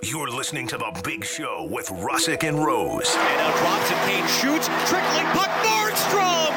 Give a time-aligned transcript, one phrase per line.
[0.00, 3.12] You're listening to The Big Show with Russick and Rose.
[3.16, 4.68] And now drops and Kane shoots.
[4.88, 5.50] Trickling puck.
[5.66, 6.54] Nordstrom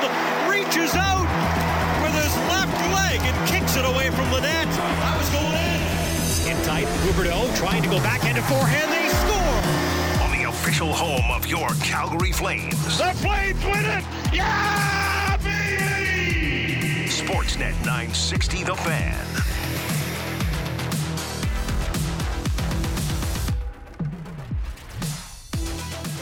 [0.48, 1.26] reaches out
[2.06, 4.68] with his left leg and kicks it away from the net.
[4.70, 6.54] That was going in.
[6.54, 6.86] In tight.
[7.02, 8.92] Huberdeau trying to go backhand and forehand.
[8.94, 10.22] They score.
[10.24, 13.00] On the official home of your Calgary Flames.
[13.00, 14.06] The Flames win it!
[14.32, 17.10] Yeah, baby!
[17.10, 19.41] Sportsnet 960 The Fan.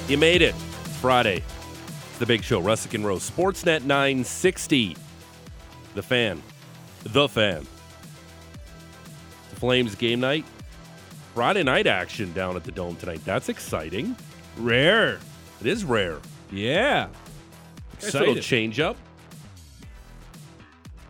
[0.09, 0.55] You made it.
[0.85, 1.43] It's Friday.
[2.09, 2.59] It's the big show.
[2.59, 3.29] Russick and Rose.
[3.29, 4.97] Sportsnet 960.
[5.93, 6.41] The fan.
[7.03, 7.67] The fan.
[9.51, 10.45] The Flames game night.
[11.35, 13.21] Friday night action down at the Dome tonight.
[13.23, 14.15] That's exciting.
[14.57, 15.19] Rare.
[15.61, 16.17] It is rare.
[16.51, 17.09] Yeah.
[18.01, 18.43] Nice little Excited.
[18.43, 18.97] change up.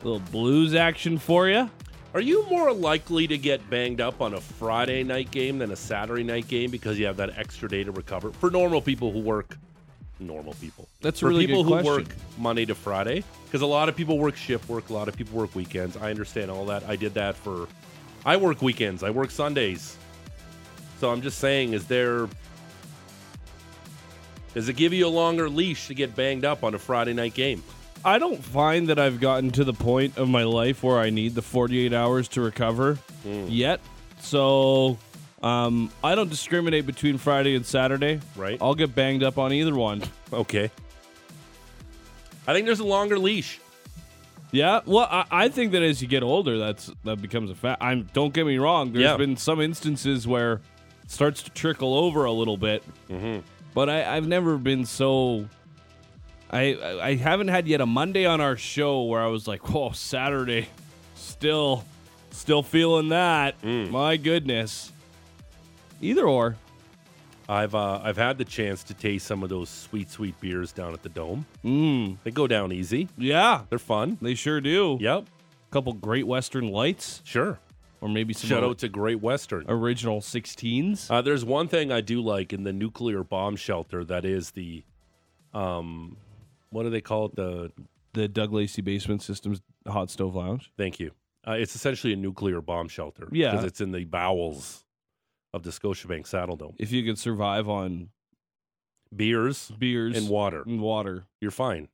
[0.04, 1.70] Little blues action for you.
[2.12, 5.76] Are you more likely to get banged up on a Friday night game than a
[5.76, 8.32] Saturday night game because you have that extra day to recover?
[8.32, 9.55] For normal people who work,
[10.20, 10.87] normal people.
[11.02, 11.91] That's For really people who question.
[11.93, 12.07] work
[12.40, 15.37] Monday to Friday, because a lot of people work shift work, a lot of people
[15.37, 15.98] work weekends.
[15.98, 16.84] I understand all that.
[16.87, 17.68] I did that for.
[18.26, 19.04] I work weekends.
[19.04, 19.96] I work Sundays.
[20.99, 22.27] So I'm just saying, is there?
[24.55, 27.35] Does it give you a longer leash to get banged up on a Friday night
[27.35, 27.63] game?
[28.05, 31.36] I don't find that I've gotten to the point of my life where I need
[31.36, 33.46] the 48 hours to recover Hmm.
[33.48, 33.82] yet.
[34.22, 34.98] So
[35.44, 38.20] um, I don't discriminate between Friday and Saturday.
[38.36, 38.58] Right.
[38.62, 40.04] I'll get banged up on either one.
[40.32, 40.70] Okay.
[42.48, 43.60] I think there's a longer leash.
[44.52, 47.82] Yeah, well, I, I think that as you get older, that's that becomes a fact.
[47.84, 48.92] I'm don't get me wrong.
[48.92, 49.18] There's Yeah.
[49.18, 50.62] been some instances where
[51.04, 53.40] it starts to trickle over a little bit, Mm-hmm.
[53.74, 55.48] but I, I've never been so.
[56.50, 59.92] I I haven't had yet a Monday on our show where I was like, "Whoa,
[59.92, 60.68] Saturday,
[61.16, 61.86] still,
[62.32, 63.92] still feeling that." Mm.
[63.92, 64.92] My goodness.
[66.02, 66.56] Either or.
[67.47, 70.94] I've uh, I've had the chance to taste some of those sweet sweet beers down
[70.94, 71.46] at the Dome.
[71.66, 72.18] Mm.
[72.24, 73.09] They go down easy.
[73.18, 74.18] Yeah, They're fun.
[74.22, 74.98] they sure do.
[75.02, 75.24] Yep.
[75.24, 77.59] A couple Great Western Lights, Sure.
[78.02, 79.66] or maybe some Shout out to Great Western.
[79.68, 81.09] original 16s.
[81.12, 84.04] Uh, there's one thing I do like in the nuclear bomb shelter.
[84.04, 84.84] That is the,
[85.54, 86.18] um,
[86.72, 87.35] what do they call it?
[87.35, 87.72] The
[88.13, 90.72] the Doug Lacey Basement Systems Hot Stove Lounge.
[90.78, 91.12] thank you.
[91.47, 93.28] Uh, it's essentially a nuclear bomb shelter.
[93.31, 93.52] Yeah.
[93.52, 94.84] Because it's in the bowels
[95.53, 96.75] of the Scotiabank Saddledome.
[96.78, 98.09] If you could survive on
[99.16, 101.88] Beers beers and water, and water, you're fine.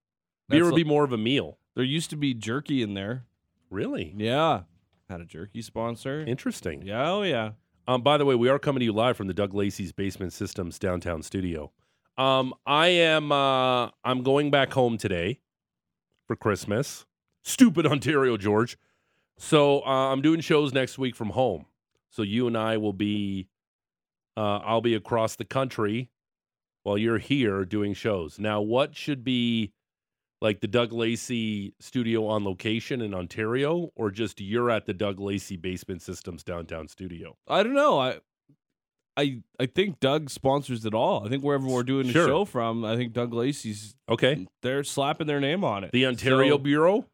[0.49, 1.57] That's Beer would be more of a meal.
[1.75, 3.23] there used to be jerky in there.
[3.69, 4.63] Really Yeah,
[5.09, 6.21] had a jerky sponsor.
[6.27, 6.81] interesting.
[6.81, 7.51] Yeah, oh yeah.
[7.87, 10.33] Um, by the way, we are coming to you live from the Doug Lacey's Basement
[10.33, 11.71] Systems downtown studio.
[12.17, 15.39] Um, I am uh, I'm going back home today
[16.27, 17.05] for Christmas.
[17.43, 18.77] Stupid Ontario, George.
[19.37, 21.65] So uh, I'm doing shows next week from home.
[22.09, 23.49] So you and I will be,
[24.37, 26.09] uh, I'll be across the country
[26.83, 28.39] while you're here doing shows.
[28.39, 29.73] Now, what should be
[30.41, 35.19] like the Doug Lacey studio on location in Ontario, or just you're at the Doug
[35.19, 37.35] Lacey Basement Systems downtown studio?
[37.47, 37.99] I don't know.
[37.99, 38.19] I,
[39.17, 41.25] I, I think Doug sponsors it all.
[41.25, 42.27] I think wherever we're doing the Sure.
[42.27, 44.45] show from, I think Doug Lacey's Okay.
[44.61, 45.91] they're slapping their name on it.
[45.91, 47.05] The Ontario So, Bureau?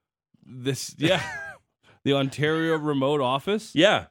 [0.44, 1.22] This, yeah,
[2.03, 3.75] the Ontario remote office.
[3.75, 4.07] Yeah.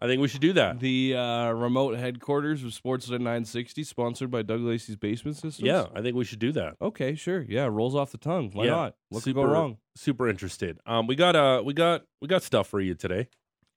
[0.00, 0.78] I think we should do that.
[0.78, 5.58] The uh, remote headquarters of Sportsnet 960, sponsored by Doug Lacey's Basement Systems.
[5.60, 6.76] Yeah, I think we should do that.
[6.80, 7.42] Okay, sure.
[7.48, 8.50] Yeah, rolls off the tongue.
[8.52, 8.70] Why Yeah.
[8.70, 8.94] not?
[9.08, 9.78] What could go wrong?
[9.96, 10.78] Super interested.
[10.86, 13.26] Um, we got uh, we got we got stuff for you today.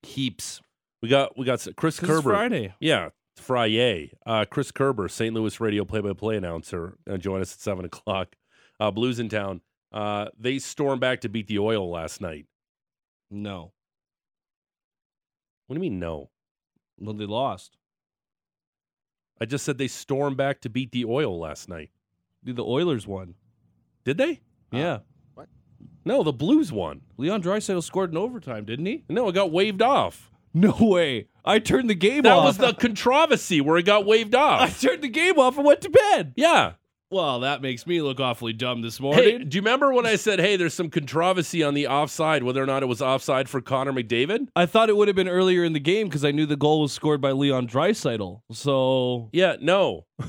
[0.04, 0.62] Heaps.
[1.02, 2.30] We got we got Chris Chris 'Cause it's Kerber.
[2.36, 2.74] Friday.
[2.80, 4.12] Yeah, Friday.
[4.26, 5.34] Uh, Chris Kerber, St.
[5.34, 8.36] Louis radio play-by-play announcer, uh, join us at seven o'clock.
[8.80, 9.62] Uh, Blues in town.
[9.92, 12.46] Uh, they stormed back to beat the Oil last night.
[13.30, 13.74] No.
[15.68, 16.30] What do you mean no?
[17.00, 17.78] Well, they lost.
[19.40, 21.90] I just said they stormed back to beat the Oil last night.
[22.44, 23.36] Dude, the Oilers won.
[24.04, 24.42] Did they?
[24.72, 25.00] Yeah.
[25.36, 25.50] What?
[26.06, 27.02] No, the Blues won.
[27.18, 29.04] Leon Draisaitl scored in overtime, didn't he?
[29.10, 30.31] No, it got waved off.
[30.54, 31.28] No way.
[31.46, 32.24] I turned the game off.
[32.24, 32.46] That off.
[32.46, 34.62] was the controversy where it got waved off.
[34.62, 34.82] I off.
[34.82, 36.34] turned the game off and went to bed.
[36.36, 36.74] Yeah.
[37.10, 39.50] Well, that makes me look awfully dumb this Hey, morning.
[39.50, 42.66] do you remember when I said, hey, there's some controversy on the offside, whether or
[42.66, 44.48] not it was offside for Connor McDavid?
[44.56, 46.80] I thought it would have been earlier in the game because I knew the goal
[46.82, 48.42] was scored by Leon Draisaitl.
[48.54, 50.06] So Yeah, no.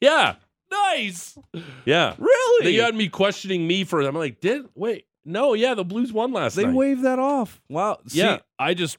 [0.00, 0.36] yeah,
[0.70, 1.38] nice.
[1.84, 2.14] yeah.
[2.18, 2.64] Really?
[2.64, 6.32] They had me questioning me for I'm like, did wait, no, yeah, the Blues won
[6.32, 6.62] last night.
[6.62, 6.76] They night.
[6.76, 7.60] waved that off.
[7.68, 7.98] Wow.
[8.06, 8.38] See, Yeah.
[8.58, 8.98] I just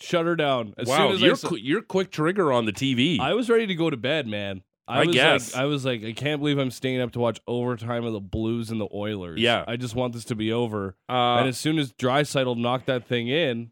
[0.00, 0.74] shut her down.
[0.78, 3.18] As wow, soon as I you're saw- qu- you're quick trigger on the TV.
[3.20, 4.62] I was ready to go to bed, man.
[4.88, 5.54] I was guess.
[5.54, 8.20] Like, I was like, I can't believe I'm staying up to watch overtime of the
[8.20, 9.38] Blues and the Oilers.
[9.38, 9.64] Yeah.
[9.68, 10.96] I just want this to be over.
[11.08, 13.70] uh, and as soon as Draisaitl knocked that thing in,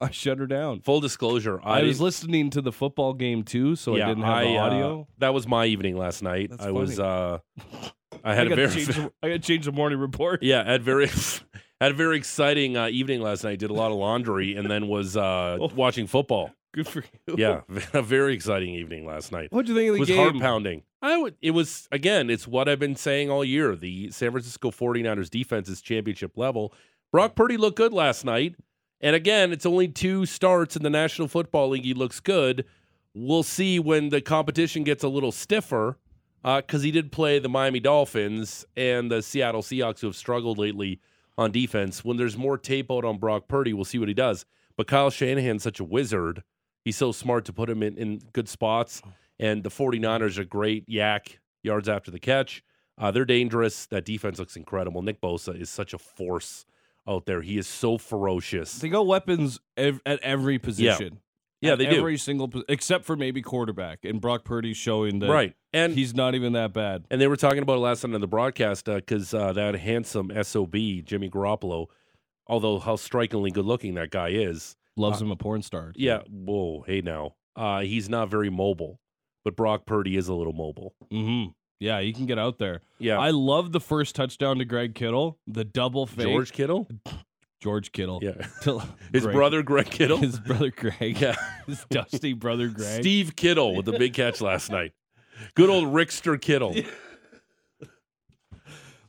[0.00, 0.80] I shut her down.
[0.80, 4.56] Full disclosure, I, was listening to the football game too, so I didn't have the
[4.56, 5.08] I, uh, audio.
[5.18, 6.50] that was my evening last night.
[6.50, 7.38] That's I was uh
[8.26, 10.42] I I had a very change I gotta change the morning report.
[10.42, 11.06] yeah, had very
[11.80, 13.58] had a very exciting uh, evening last night.
[13.58, 15.70] Did a lot of laundry and then was uh Oh.
[15.74, 16.50] watching football.
[16.74, 17.36] Good for you.
[17.38, 17.60] Yeah,
[17.94, 19.48] a very exciting evening last night.
[19.50, 20.18] What'd you think of It the was game?
[20.18, 20.82] heart pounding.
[21.00, 23.74] I would it was again, it's what I've been saying all year.
[23.76, 26.74] The San Francisco 49ers defense is championship level.
[27.12, 28.56] Brock Purdy looked good last night.
[29.00, 31.84] And again, it's only two starts in the National Football League.
[31.84, 32.64] He looks good.
[33.14, 35.98] We'll see when the competition gets a little stiffer
[36.42, 41.00] because he did play the Miami Dolphins and the Seattle Seahawks, who have struggled lately
[41.36, 42.04] on defense.
[42.04, 44.44] When there's more tape out on Brock Purdy, we'll see what he does.
[44.76, 46.42] But Kyle Shanahan's such a wizard.
[46.84, 49.02] He's so smart to put him in, in good spots.
[49.38, 52.62] And the 49ers are great YAC yards after the catch.
[52.98, 53.86] Uh, they're dangerous.
[53.86, 55.02] That defense looks incredible.
[55.02, 56.64] Nick Bosa is such a force
[57.06, 57.42] out there.
[57.42, 58.78] He is so ferocious.
[58.78, 61.20] They got weapons ev- at every position.
[61.60, 61.96] Yeah, they do.
[61.96, 65.54] every single, except for maybe quarterback, and Brock Purdy showing that Right.
[65.72, 67.04] And he's not even that bad.
[67.10, 70.30] And they were talking about it last night on the broadcast because uh, that handsome
[70.42, 70.72] SOB,
[71.04, 71.86] Jimmy Garoppolo,
[72.46, 74.76] although how strikingly good looking that guy is.
[74.98, 75.92] Loves him a porn star.
[75.92, 76.02] too.
[76.02, 77.34] Yeah, whoa, hey now.
[77.54, 79.00] Uh, he's not very mobile,
[79.44, 80.94] but Brock Purdy is a little mobile.
[81.12, 81.50] Mm-hmm.
[81.80, 82.80] Yeah, he can get out there.
[82.98, 83.18] Yeah.
[83.18, 86.26] I love the first touchdown to Greg Kittle, the double fake.
[86.26, 86.88] George Kittle?
[87.66, 88.20] George Kittle.
[88.22, 88.46] Yeah.
[88.62, 88.78] Till-
[89.12, 90.18] His Greg- brother, Greg Kittle?
[90.18, 91.20] His brother Greg.
[91.20, 91.34] yeah.
[91.66, 93.02] His dusty brother Greg.
[93.02, 94.92] Steve Kittle with the big catch last night.
[95.56, 96.76] Good old Rickster Kittle.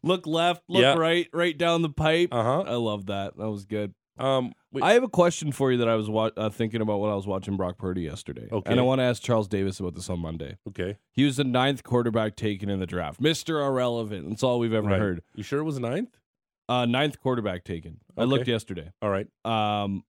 [0.04, 0.96] Look left, look Yeah.
[0.96, 2.30] right, right down the pipe.
[2.34, 2.62] Uh huh.
[2.62, 3.38] I love that.
[3.38, 3.94] That was good.
[4.18, 7.00] Um, wait, I have a question for you that I was wa- uh, thinking about
[7.00, 8.48] when I was watching Brock Purdy yesterday.
[8.52, 8.72] Okay.
[8.72, 10.58] And I want to ask Charles Davis about this on Monday.
[10.70, 10.98] okay.
[11.12, 13.22] He was the ninth quarterback taken in the draft.
[13.22, 13.64] Mr.
[13.68, 14.30] Irrelevant.
[14.30, 15.00] That's all we've ever Right.
[15.00, 15.22] heard.
[15.36, 16.18] You sure it was ninth?
[16.70, 18.00] Uh, ninth quarterback taken.
[18.18, 18.30] I Okay.
[18.30, 18.92] looked yesterday.
[19.02, 19.28] All right.
[19.46, 20.04] Um,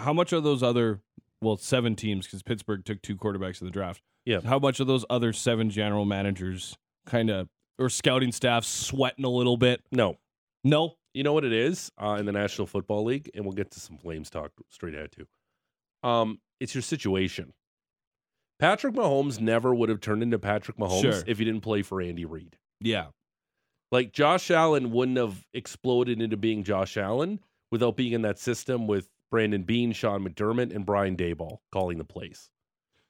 [0.00, 1.00] how much are those other,
[1.40, 4.02] well, seven teams, because Pittsburgh took two quarterbacks in the draft.
[4.24, 4.40] Yeah.
[4.40, 7.48] How much of those other seven general managers kind of,
[7.78, 9.82] or scouting staff sweating a little bit?
[9.92, 10.16] No.
[10.64, 10.96] No.
[11.12, 13.80] You know what it is uh, in the National Football League, and we'll get to
[13.80, 15.26] some Flames talk straight ahead too.
[16.08, 17.52] Um, it's your situation.
[18.58, 21.22] Patrick Mahomes never would have turned into Patrick Mahomes Sure.
[21.26, 22.56] if he didn't play for Andy Reid.
[22.80, 23.08] Yeah.
[23.94, 27.38] Like Josh Allen wouldn't have exploded into being Josh Allen
[27.70, 32.04] without being in that system with Brandon Beane, Sean McDermott, and Brian Daboll calling the
[32.04, 32.50] plays.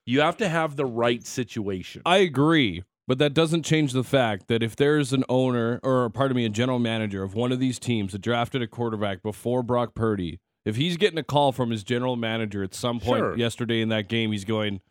[0.04, 2.02] You have to have the right situation.
[2.04, 6.36] I agree, but that doesn't change the fact that if there's an owner or pardon
[6.36, 9.94] me, a general manager of one of these teams that drafted a quarterback before Brock
[9.94, 13.38] Purdy, if he's getting a call from his general manager at some point Sure.
[13.38, 14.82] yesterday in that game, he's going,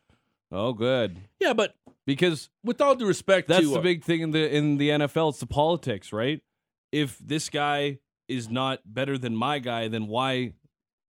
[0.54, 4.22] "Oh, good," yeah, but because with all due respect, that's to, the uh, big thing
[4.22, 5.30] in the in the NFL.
[5.32, 6.42] It's the politics, right?
[6.92, 10.54] If this guy is not better than my guy, then why?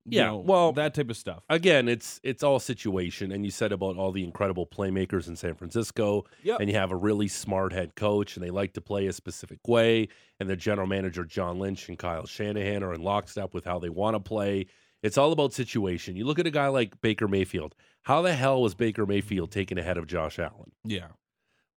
[0.07, 1.43] you Yeah, know, well, that type of stuff.
[1.49, 3.33] again, it's it's all situation.
[3.33, 6.61] And you said about all the incredible playmakers in San Francisco, Yep.
[6.61, 9.67] and you have a really smart head coach, and they like to play a specific
[9.67, 10.09] way.
[10.41, 13.89] And their general manager John Lynch and Kyle Shanahan are in lockstep with how they
[13.89, 14.67] want to play.
[15.05, 16.17] It's all about situation.
[16.17, 17.75] You look at a guy like Baker Mayfield.
[18.05, 20.73] How the hell was Baker Mayfield taken ahead of Josh Allen?
[20.83, 21.09] Yeah,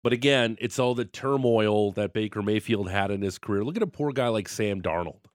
[0.03, 3.63] But again, it's all the turmoil that Baker Mayfield had in his career.
[3.63, 5.25] Look at a poor guy like Sam Darnold.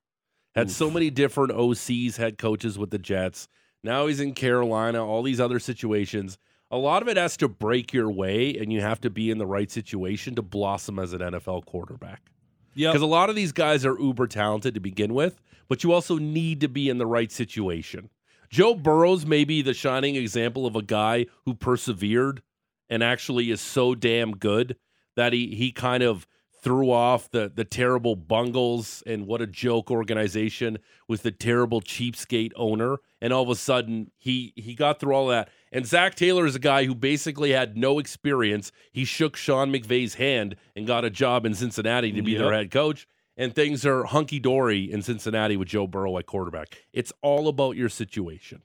[0.55, 3.49] Had so many different OCs, head coaches with the Jets.
[3.83, 6.39] Now he's in Carolina, all these other situations.
[6.71, 9.39] A lot of it has to break your way, and you have to be in
[9.39, 12.31] the right situation to blossom as an NFL quarterback.
[12.75, 12.91] Yeah.
[12.91, 16.19] Because a lot of these guys are uber talented to begin with, but you also
[16.19, 18.11] need to be in the right situation.
[18.49, 22.43] Joe Burrows may be the shining example of a guy who persevered
[22.89, 24.77] and actually is so damn good
[25.17, 26.27] that he he kind of
[26.63, 32.53] threw off the the terrible bungles and what a joke organization with the terrible cheapskate
[32.57, 32.99] owner.
[33.21, 35.49] And all of a sudden he he got through all that.
[35.73, 38.73] And Zac Taylor is a guy who basically had no experience.
[38.93, 42.71] He shook Sean McVay's hand and got a job in Cincinnati to be their head
[42.71, 43.07] coach.
[43.37, 46.77] And things are hunky dory in Cincinnati with Joe Burrow at quarterback.
[46.93, 48.63] It's all about your situation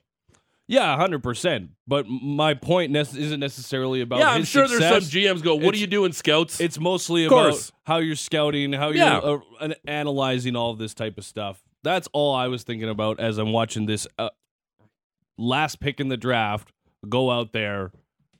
[0.68, 1.70] Yeah, hundred percent.
[1.88, 4.20] But my point ne- isn't necessarily about.
[4.20, 5.00] yeah I'm sure there's some.
[5.02, 8.98] GMs go what are you doing scouts It's mostly about how you're scouting, how you're
[9.06, 9.18] Yeah.
[9.20, 11.62] uh, an- analyzing all of this type of stuff.
[11.84, 14.30] That's all I was thinking about as I'm watching this uh,
[15.38, 16.72] last pick in the draft
[17.08, 17.92] go out there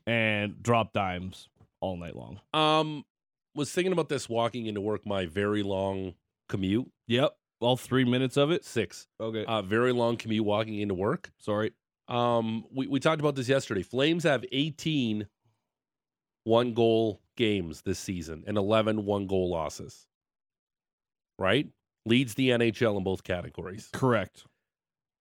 [0.06, 1.48] and drop dimes
[1.80, 2.40] all night long.
[2.52, 3.04] Um,
[3.54, 5.06] was thinking about this walking into work.
[5.06, 6.14] My very long
[6.48, 8.64] commute, Yep, all three minutes of it.
[8.64, 11.30] six, Okay, uh, very long commute walking into work.
[11.38, 11.72] sorry.
[12.08, 13.82] Um, we we talked about this yesterday.
[13.82, 15.26] Flames have 18
[16.44, 20.06] one goal games this season and 11 one goal losses.
[21.38, 21.68] Right,
[22.06, 23.88] leads the NHL in both categories.
[23.92, 24.44] Correct.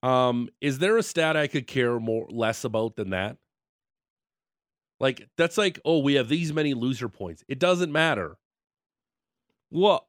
[0.03, 3.37] Um, is there a stat I could care more less about than that?
[4.99, 7.43] Like that's like, oh, we have these many loser points.
[7.47, 8.37] It doesn't matter.
[9.71, 10.07] Well,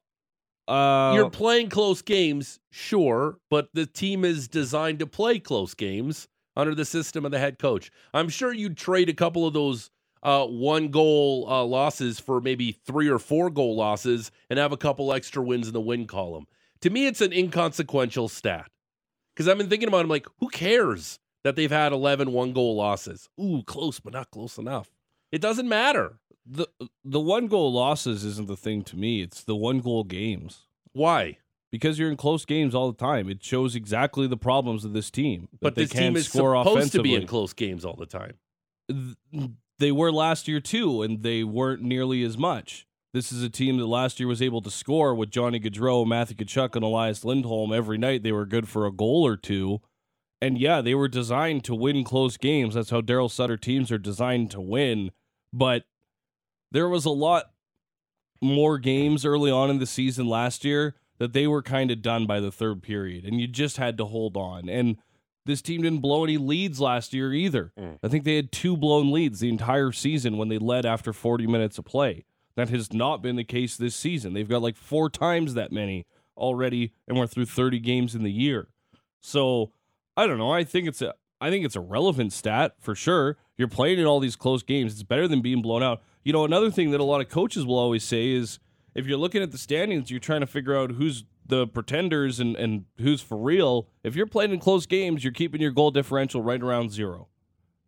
[0.67, 6.27] uh, You're playing close games, sure, but the team is designed to play close games
[6.57, 7.91] under the system of the head coach.
[8.13, 9.91] I'm sure you'd trade a couple of those
[10.23, 14.77] uh, one goal uh, losses for maybe three or four goal losses and have a
[14.77, 16.47] couple extra wins in the win column.
[16.81, 18.69] To me, it's an inconsequential stat
[19.33, 20.03] because I've been thinking about it.
[20.03, 23.29] I'm like, who cares that they've had 11 one goal losses?
[23.39, 24.89] Ooh, close, but not close enough.
[25.31, 26.19] It doesn't matter.
[26.45, 26.67] the
[27.03, 29.21] the one goal losses isn't the thing to me.
[29.21, 31.37] It's the one goal games Why?
[31.71, 33.29] Because you're in close games all the time.
[33.29, 35.49] It shows exactly the problems of this team.
[35.59, 38.37] But this team is supposed to be in close games all the time.
[39.79, 42.87] they were last year too, and they weren't nearly as much.
[43.13, 46.37] This is a team that last year was able to score with Johnny Gaudreau, Matthew
[46.37, 48.23] Tkachuk, and Elias Lindholm every night.
[48.23, 49.81] They were good for a goal or two.
[50.41, 52.75] And yeah, they were designed to win close games.
[52.75, 55.11] That's how Daryl Sutter teams are designed to win.
[55.51, 55.85] But
[56.71, 57.51] there was a lot
[58.41, 62.25] more games early on in the season last year that they were kind of done
[62.25, 64.69] by the third period, and you just had to hold on.
[64.69, 64.97] And
[65.45, 67.71] this team didn't blow any leads last year either.
[67.79, 67.97] Mm.
[68.03, 71.47] I think they had two blown leads the entire season when they led after 40
[71.47, 72.25] minutes of play.
[72.55, 74.33] That has not been the case this season.
[74.33, 76.05] They've got like four times that many
[76.35, 78.67] already, and we're through 30 games in the year.
[79.21, 79.71] So
[80.15, 80.51] I don't know.
[80.51, 83.37] I think it's a I think it's a relevant stat for sure.
[83.57, 84.93] You're playing in all these close games.
[84.93, 86.01] It's better than being blown out.
[86.23, 88.59] You know, another thing that a lot of coaches will always say is
[88.97, 92.55] if you're looking at the standings, you're trying to figure out who's the pretenders and,
[92.55, 93.87] and who's for real.
[94.03, 97.27] If you're playing in close games, you're keeping your goal differential right around zero.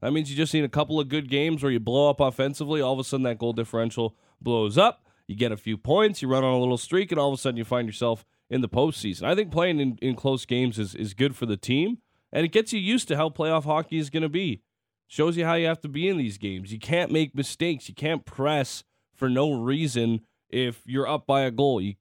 [0.02, 2.80] That means you just need a couple of good games where you blow up offensively.
[2.80, 5.04] All of a sudden, that goal differential blows up.
[5.26, 7.42] You get a few points, you run on a little streak, and all of a
[7.42, 9.24] sudden, you find yourself in the postseason.
[9.24, 11.98] I think playing in, in close games is, is good for the team,
[12.32, 14.62] and it gets you used to how playoff hockey is going to be.
[15.08, 16.72] Shows you how you have to be in these games.
[16.72, 17.90] You can't make mistakes.
[17.90, 18.84] You can't press
[19.16, 21.80] for no reason if you're up by a goal.
[21.82, 21.96] You,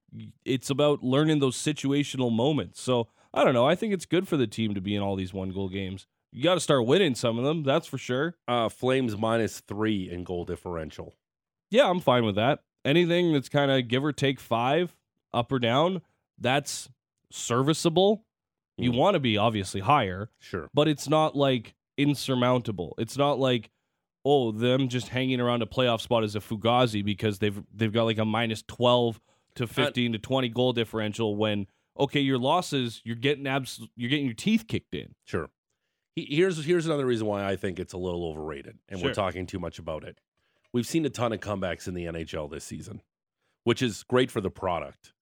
[0.45, 2.81] it's about learning those situational moments.
[2.81, 3.67] So I don't know.
[3.67, 6.07] I think it's good for the team to be in all these one goal games.
[6.33, 7.62] You got to start winning some of them.
[7.62, 8.37] That's for sure.
[8.47, 11.14] Uh, Flames minus three in goal differential.
[11.71, 12.61] Yeah, I'm fine with that.
[12.85, 14.97] Anything that's kind of give or take five,
[15.33, 16.00] up or down,
[16.38, 16.88] that's
[17.31, 18.25] serviceable.
[18.76, 18.97] You Mm.
[18.97, 20.71] want to be obviously higher, Sure.
[20.73, 22.95] but it's not like insurmountable.
[22.99, 23.71] It's not like
[24.31, 28.05] oh them just hanging around a playoff spot is a fugazi because they've they've got
[28.05, 29.21] like a minus twelve
[29.55, 31.37] to fifteen to twenty goal differential.
[31.37, 31.67] When
[31.99, 35.15] okay, your losses you're getting abs you're getting your teeth kicked in.
[35.25, 35.51] Sure.
[36.15, 39.47] He- Here's here's another reason why I think it's a little overrated, and we're talking
[39.47, 40.19] too much about it.
[40.73, 43.01] We've seen a ton of comebacks in the NHL this season,
[43.65, 45.13] which is great for the product.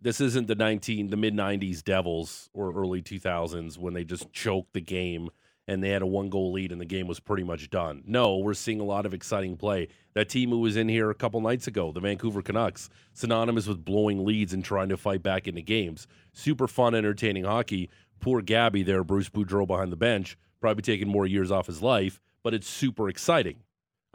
[0.00, 4.72] This isn't the 19 the mid 90s Devils or early 2000s when they just choked
[4.72, 5.28] the game
[5.66, 8.02] and they had a one goal lead and the game was pretty much done.
[8.06, 9.88] No, we're seeing a lot of exciting play.
[10.14, 13.84] That team who was in here a couple nights ago, the Vancouver Canucks, synonymous with
[13.84, 16.06] blowing leads and trying to fight back into games.
[16.32, 17.88] Super fun, entertaining hockey.
[18.20, 22.20] Poor Gabby there, Bruce Boudreau behind the bench, probably taking more years off his life,
[22.42, 23.56] but it's super exciting.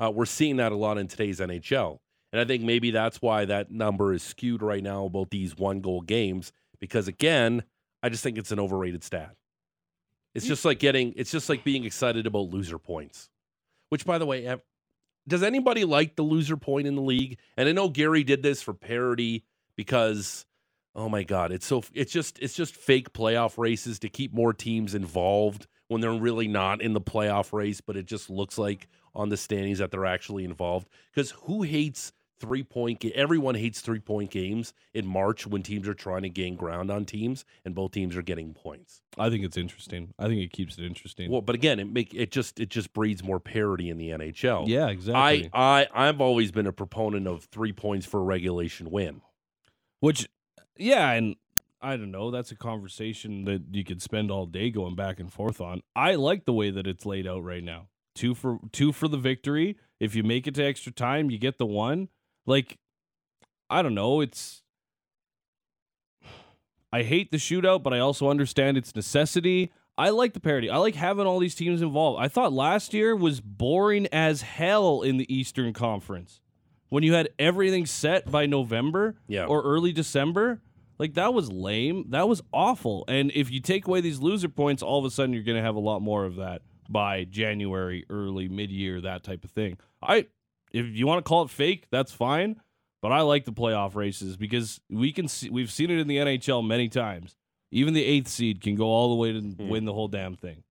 [0.02, 2.00] Uh, we're seeing that a lot in today's NHL.
[2.32, 5.82] And I think maybe that's why that number is skewed right now about these one
[5.82, 7.64] goal games, because again,
[8.04, 9.36] I just think it's an overrated stat.
[10.40, 13.30] It's just like getting, it's just like being excited about loser points,
[13.90, 14.58] which by the way,
[15.28, 17.38] does anybody like the loser point in the league?
[17.56, 19.44] And I know Gary did this for parity
[19.76, 20.46] because,
[20.96, 24.54] oh my God, it's so, it's just, it's just fake playoff races to keep more
[24.54, 28.88] teams involved when they're really not in the playoff race, but it just looks like
[29.14, 30.88] on the standings that they're actually involved.
[31.14, 33.00] Because who hates three point?
[33.00, 36.90] Ga- Everyone hates three point games in March when teams are trying to gain ground
[36.90, 39.02] on teams and both teams are getting points.
[39.18, 40.14] I think it's interesting.
[40.18, 41.30] I think it keeps it interesting.
[41.32, 44.68] Well, but again, it make it just it just breeds more parity in the NHL.
[44.68, 45.50] yeah, exactly.
[45.54, 49.22] I I I've always been a proponent of three points for a regulation win.
[50.00, 50.30] Which,
[50.78, 51.36] yeah, and
[51.82, 52.32] I don't know.
[52.32, 55.82] That's a conversation that you could spend all day going back and forth on.
[55.96, 57.88] I like the way that it's laid out right now.
[58.16, 59.78] Two for two for the victory.
[60.00, 62.10] If you make it to extra time, you get the one.
[62.50, 62.78] Like,
[63.70, 64.22] I don't know.
[64.22, 64.64] It's.
[66.92, 69.72] I hate the shootout, but I also understand its necessity.
[69.96, 70.70] I like the parity.
[70.70, 72.20] I like having all these teams involved.
[72.20, 76.42] I thought last year was boring as hell in the Eastern Conference
[76.88, 79.46] when you had everything set by November Yeah.
[79.46, 80.62] or early December.
[80.98, 82.06] Like that was lame.
[82.10, 83.06] That was awful.
[83.08, 85.64] And if you take away these loser points, all of a sudden you're going to
[85.64, 89.78] have a lot more of that by January, early mid-year, that type of thing.
[90.02, 90.26] I
[90.72, 92.60] if you want to call it fake, that's fine,
[93.02, 96.18] but I like the playoff races because we can see we've seen it in the
[96.18, 97.36] NHL many times.
[97.72, 99.70] Even the eighth seed can go all the way to Hmm.
[99.70, 100.64] win the whole damn thing.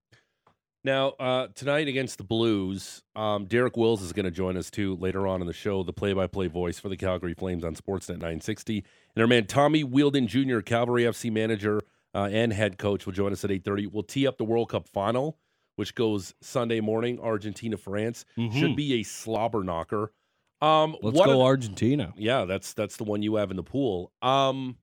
[0.84, 4.94] Now, uh, tonight against the Blues, um, Derek Wills is going to join us too
[4.96, 7.74] later on in the show, the play by play voice for the Calgary Flames on
[7.74, 8.84] Sportsnet 960.
[9.14, 11.82] And our man Tommy Wheeldon Jr., Cavalry FC manager
[12.14, 13.88] uh, and head coach, will join us at 8.30.
[13.92, 15.36] We'll tee up the World Cup final,
[15.78, 18.24] which goes Sunday morning, Argentina France.
[18.36, 20.12] Should be a slobber knocker.
[20.60, 22.12] Um, Let's what go Argentina.
[22.16, 24.10] yeah, that's that's the one you have in the pool.
[24.20, 24.76] Um,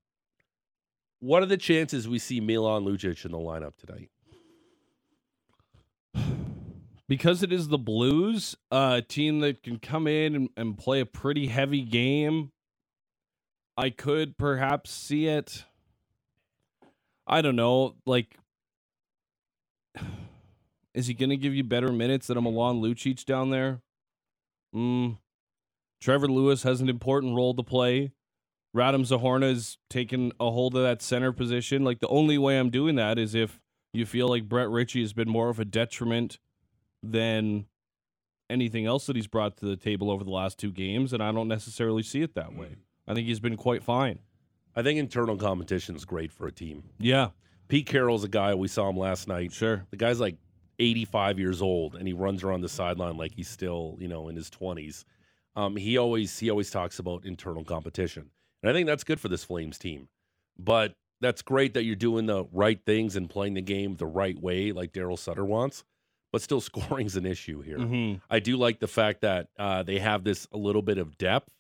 [1.20, 4.10] what are the chances we see Milan Lucic in the lineup tonight?
[7.10, 11.06] because it is the Blues, a team that can come in and, and play a
[11.06, 12.52] pretty heavy game.
[13.78, 15.66] I could perhaps see it.
[17.28, 17.96] I don't know.
[18.06, 18.38] Like,
[20.96, 23.82] is he going to give you better minutes than a Milan Lucic down there?
[24.74, 25.18] Mm.
[26.02, 28.14] Trevor Lewis has an important role to play.
[28.76, 31.84] Radim Zohorna is taking a hold of that center position.
[31.84, 33.60] Like, the only way I'm doing that is if
[33.94, 36.40] you feel like Brett Ritchie has been more of a detriment
[37.04, 37.66] than
[38.50, 41.32] anything else that he's brought to the table over the last two games, and I
[41.32, 42.76] don't necessarily see it that way.
[43.08, 44.20] I think he's been quite fine.
[44.76, 46.84] I think internal competition is great for a team.
[47.00, 47.30] Yeah,
[47.68, 49.54] Pete Carroll's a guy we saw him last night.
[49.54, 49.86] sure.
[49.90, 50.36] The guy's like
[50.80, 54.36] 85 years old and he runs around the sideline like he's still, you know, in
[54.36, 55.04] his 20s.
[55.56, 58.30] Um, he always he always talks about internal competition.
[58.62, 60.10] And I think that's good for this Flames team.
[60.58, 64.38] But that's great that you're doing the right things and playing the game the right
[64.40, 65.84] way like Daryl Sutter wants.
[66.32, 67.78] But still scoring's an issue here.
[67.78, 68.22] Mhm.
[68.30, 71.54] I do like the fact that uh, they have this a little bit of depth,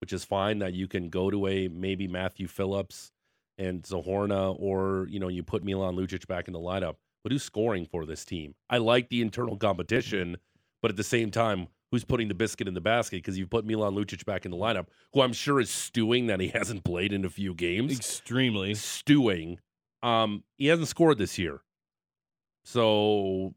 [0.00, 0.60] which is fine.
[0.60, 3.12] That you can go to a maybe Matthew Phillips
[3.58, 6.96] and Zohorna, or you know you put Milan Lucic back in the lineup.
[7.24, 8.54] But who's scoring for this team?
[8.70, 10.36] I like the internal competition,
[10.82, 13.16] but at the same time, who's putting the biscuit in the basket?
[13.16, 16.38] Because you put Milan Lucic back in the lineup, who I'm sure is stewing that
[16.38, 17.96] he hasn't played in a few games.
[17.96, 18.74] Extremely.
[18.74, 19.58] Stewing.
[20.02, 21.62] Um, he hasn't scored this year,
[22.62, 23.54] so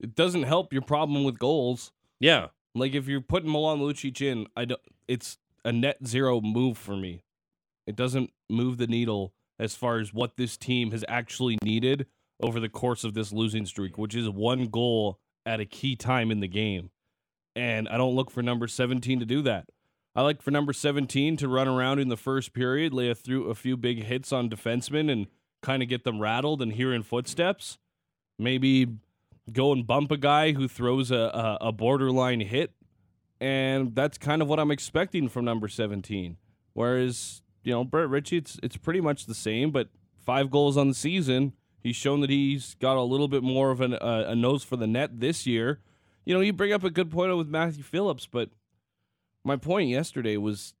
[0.00, 1.92] It doesn't help your problem with goals.
[2.18, 4.80] yeah, Like if you're putting Milan Lucic in, I don't.
[5.08, 7.22] It's a net zero move for me.
[7.86, 12.06] It doesn't move the needle as far as what this team has actually needed
[12.42, 16.30] over the course of this losing streak, which is one goal at a key time
[16.30, 16.90] in the game.
[17.56, 19.66] And I don't look for number 17 to do that.
[20.14, 23.48] I like for number 17 to run around in the first period, lay a through
[23.48, 25.26] a few big hits on defensemen and
[25.62, 27.78] kind of get them rattled and hearing footsteps.
[28.38, 28.86] Maybe
[29.52, 31.16] go and bump a guy who throws a,
[31.60, 32.72] a, a borderline hit.
[33.40, 36.36] And that's kind of what I'm expecting from number 17.
[36.72, 39.88] Whereas, you know, Brett Ritchie, it's, it's pretty much the same, but
[40.24, 41.54] five goals on the season.
[41.82, 44.76] He's shown that he's got a little bit more of an, uh, a nose for
[44.76, 45.80] the net this year.
[46.24, 48.50] You know, you bring up a good point with Matthew Phillips, but
[49.44, 50.74] my point yesterday was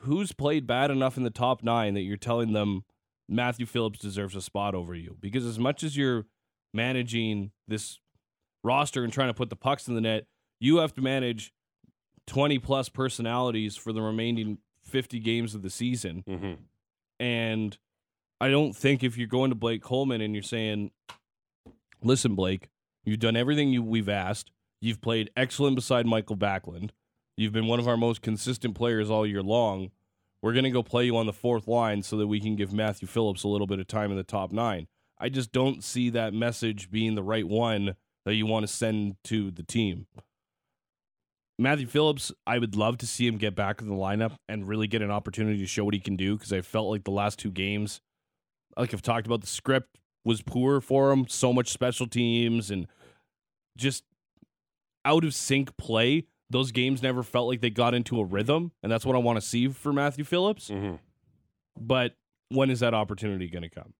[0.00, 2.84] who's played bad enough in the top nine that you're telling them
[3.28, 5.16] Matthew Phillips deserves a spot over you?
[5.20, 6.26] Because as much as you're
[6.72, 7.98] managing this
[8.62, 10.26] roster and trying to put the pucks in the net,
[10.60, 11.52] you have to manage
[12.26, 16.24] 20 plus personalities for the remaining 50 games of the season.
[16.28, 16.54] mm-hmm.
[17.18, 17.78] And
[18.40, 20.90] I don't think if you're going to Blake Coleman and you're saying,
[22.02, 22.68] listen, Blake,
[23.04, 24.50] you've done everything you, we've asked.
[24.80, 26.90] You've played excellent beside Michael Backlund.
[27.36, 29.90] You've been one of our most consistent players all year long.
[30.42, 32.72] We're going to go play you on the fourth line so that we can give
[32.72, 34.86] Matthew Phillips a little bit of time in the top nine.
[35.18, 37.96] I just don't see that message being the right one
[38.26, 40.06] that you want to send to the team.
[41.58, 44.86] Matthew Phillips, I would love to see him get back in the lineup and really
[44.86, 47.38] get an opportunity to show what he can do because I felt like the last
[47.38, 48.02] two games,
[48.76, 51.26] like I've talked about, the script was poor for him.
[51.28, 52.86] So much special teams and
[53.76, 54.04] just
[55.04, 56.24] out of sync play.
[56.48, 59.36] Those games never felt like they got into a rhythm, and that's what I want
[59.36, 60.68] to see for Matthew Phillips.
[60.68, 60.94] Mm-hmm.
[61.76, 62.14] But
[62.50, 63.94] when is that opportunity going to come?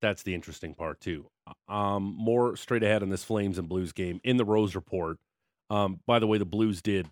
[0.00, 1.26] that's the interesting part too.
[1.68, 5.18] Um, more straight ahead on this Flames and Blues game in the Rose Report.
[5.68, 7.08] Um, by the way, the Blues did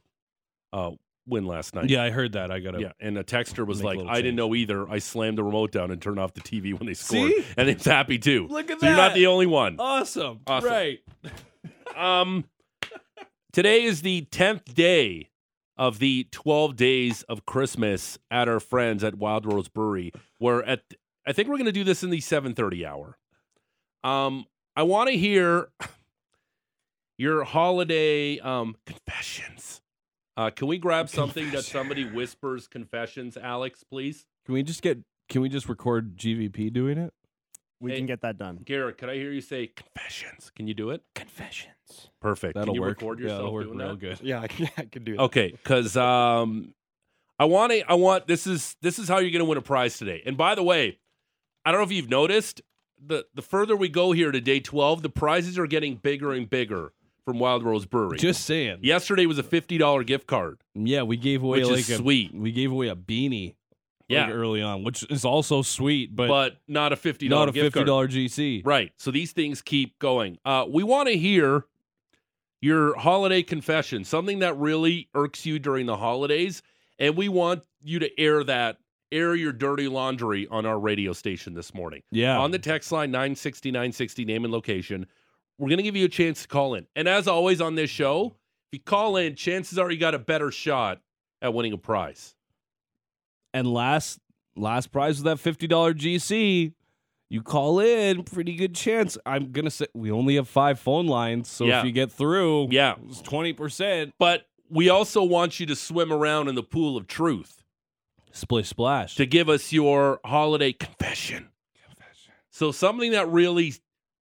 [0.73, 0.93] uh,
[1.29, 1.91] win last night.
[1.91, 2.51] Yeah, I heard that.
[2.51, 2.81] I got to.
[2.81, 4.89] Yeah, and a texter was like, "I didn't know either.
[4.89, 7.45] I slammed the remote down and turned off the TV when they scored, See?
[7.57, 8.47] and it's happy too.
[8.49, 9.77] Look at so You're not the only one.
[9.79, 10.41] Awesome.
[10.47, 10.71] Awesome.
[10.71, 11.01] Right.
[11.97, 12.45] Um,
[13.53, 15.31] today is the tenth day
[15.77, 20.13] of the twelve days of Christmas at our friends at Wild Rose Brewery.
[20.39, 20.83] We're at.
[21.27, 23.19] I think we're going to do this in the seven thirty hour.
[24.05, 24.45] Um,
[24.77, 25.69] I want to hear
[27.17, 29.81] your holiday um confessions.
[30.39, 34.27] Uh, can we grab something that somebody whispers confessions, Alex, please?
[34.47, 34.99] Can we just get?
[35.29, 37.13] Can we just record GVP doing it?
[37.81, 37.97] We Hey.
[37.99, 38.61] can get that done.
[38.65, 40.51] Garrett, could I hear you say confessions?
[40.55, 41.03] Can you do it?
[41.15, 42.11] Confessions.
[42.21, 42.55] Perfect.
[42.55, 43.01] That'll can you work.
[43.01, 43.99] record yeah, yourself that'll work doing real that?
[43.99, 44.21] good.
[44.23, 45.23] Yeah, I can, I can do that.
[45.25, 46.73] Okay, because um,
[47.39, 47.83] I want to.
[47.91, 50.23] I want this is this is how you're going to win a prize today.
[50.25, 50.99] And by the way,
[51.65, 52.63] I don't know if you've noticed
[53.05, 56.49] the the further we go here to day 12, the prizes are getting bigger and
[56.49, 56.93] bigger
[57.29, 58.17] from Wild Rose Brewery.
[58.17, 58.79] Just saying.
[58.81, 60.63] Yesterday was a $50 gift card.
[60.75, 62.35] Yeah, we gave away Which like is a sweet.
[62.35, 63.57] We gave away a beanie.
[64.09, 64.25] Yeah.
[64.25, 67.85] like, early on, which is also sweet, but, but not a $50 not a fifty
[67.85, 68.63] dollar GC.
[68.65, 68.93] Right.
[68.97, 70.39] So these things keep going.
[70.47, 71.67] Uh, we want to hear
[72.63, 76.63] your holiday confession, something that really irks you during the holidays,
[76.99, 78.79] and we want you to air that,
[79.13, 82.03] air your dirty laundry on our radio station this morning.
[82.11, 85.07] Yeah, On the text line 960 960, name and location.
[85.59, 86.87] We're going to give you a chance to call in.
[86.95, 88.37] And as always on this show,
[88.73, 91.01] if you call in, chances are you got a better shot
[91.43, 92.35] at winning a prize.
[93.55, 94.19] and last
[94.57, 96.73] last prize was that fifty dollar GC.
[97.31, 99.17] You call in, pretty good chance.
[99.27, 101.81] I'm gonna say we only have five phone lines, so Yeah.
[101.81, 102.95] if you get through, Yeah.
[103.09, 104.15] it's twenty percent.
[104.19, 107.63] But we also want you to swim around in the pool of truth.
[108.33, 109.15] Splish splash.
[109.17, 111.49] to give us your holiday confession.
[111.87, 112.33] Confession.
[112.51, 113.75] So something that really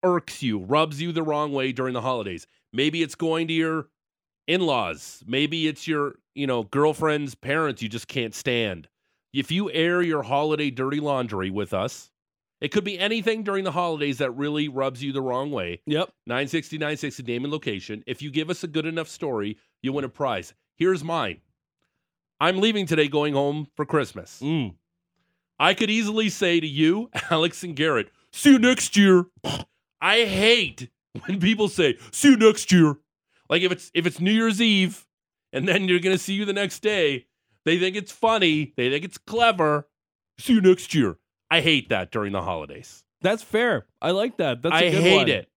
[0.03, 2.47] irks you, rubs you the wrong way during the holidays.
[2.73, 3.88] Maybe it's going to your
[4.47, 5.23] in-laws.
[5.27, 8.88] Maybe it's your, you know, girlfriend's parents you just can't stand.
[9.33, 12.11] If you air your holiday dirty laundry with us,
[12.61, 15.81] it could be anything during the holidays that really rubs you the wrong way.
[15.87, 16.12] Yep.
[16.27, 18.05] 960 960 name and location.
[18.07, 20.55] If you give us a good enough story, you win a prize.
[20.77, 21.41] Here's mine.
[22.41, 24.41] I'm leaving today going home for Christmas.
[24.43, 24.75] Mm.
[25.59, 29.27] I could easily say to you, Alex and Garrett, see you next year.
[30.03, 30.91] I hate
[31.27, 32.97] when people say, see you next year.
[33.49, 35.07] Like if it's if it's New Year's Eve
[35.53, 37.27] and then you're gonna see you the next day,
[37.65, 39.88] they think it's funny, they think it's clever.
[40.38, 41.17] See you next year.
[41.51, 43.05] I hate that during the holidays.
[43.21, 43.87] That's fair.
[44.01, 44.62] I like that.
[44.62, 45.29] That's a I good hate one.
[45.29, 45.49] it.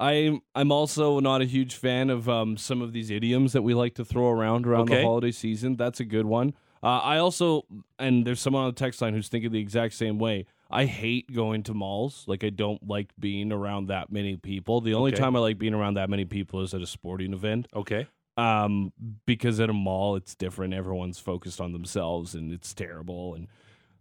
[0.00, 3.74] I'm I'm also not a huge fan of um, some of these idioms that we
[3.74, 4.96] like to throw around around Okay.
[4.96, 5.76] the holiday season.
[5.76, 6.54] That's a good one.
[6.82, 7.66] Uh, I also
[8.00, 10.46] and there's someone on the text line who's thinking the exact same way.
[10.72, 12.24] I hate going to malls.
[12.26, 14.80] Like I don't like being around that many people.
[14.80, 15.20] The only Okay.
[15.20, 17.68] time I like being around that many people is at a sporting event.
[17.74, 18.06] Okay.
[18.38, 18.92] Um,
[19.26, 20.72] because at a mall it's different.
[20.72, 23.34] Everyone's focused on themselves and it's terrible.
[23.34, 23.48] And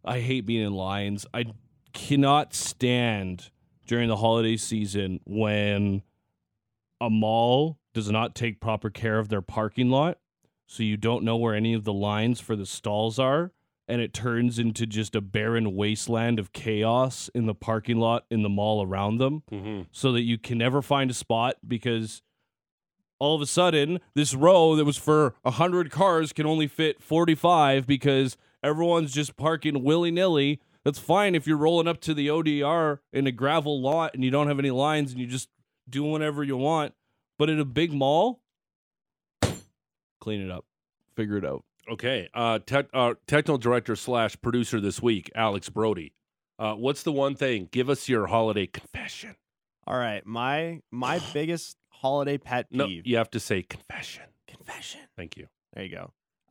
[0.06, 1.26] I hate being in lines.
[1.34, 1.46] I
[1.94, 3.50] cannot stand
[3.86, 6.02] during the holiday season when
[7.02, 10.18] a mall does not take proper care of their parking lot.
[10.68, 13.52] So you don't know where any of the lines for the stalls are.
[13.88, 18.42] And it turns into just a barren wasteland of chaos in the parking lot in
[18.42, 19.82] the mall around them Mm-hmm.
[19.92, 22.22] so that you can never find a spot because
[23.20, 27.86] all of a sudden this row that was for 100 cars can only fit 45
[27.86, 30.62] because everyone's just parking willy-nilly.
[30.86, 34.32] That's fine if you're rolling up to the odr in a gravel lot and you
[34.32, 35.50] don't have any lines and you just
[35.90, 36.94] do whatever you want
[37.38, 38.42] but in a big mall
[40.20, 40.66] clean it up.
[41.16, 42.30] Figure it out Okay.
[42.34, 46.14] Uh, tech, uh, technical director slash producer this week, Alex Brody.
[46.60, 47.68] Uh, what's the one thing?
[47.72, 49.36] Give us your holiday confession.
[49.88, 54.24] All right, my my biggest holiday pet No, you have to say confession.
[54.48, 55.02] Confession.
[55.18, 55.48] Thank you.
[55.74, 55.90] There you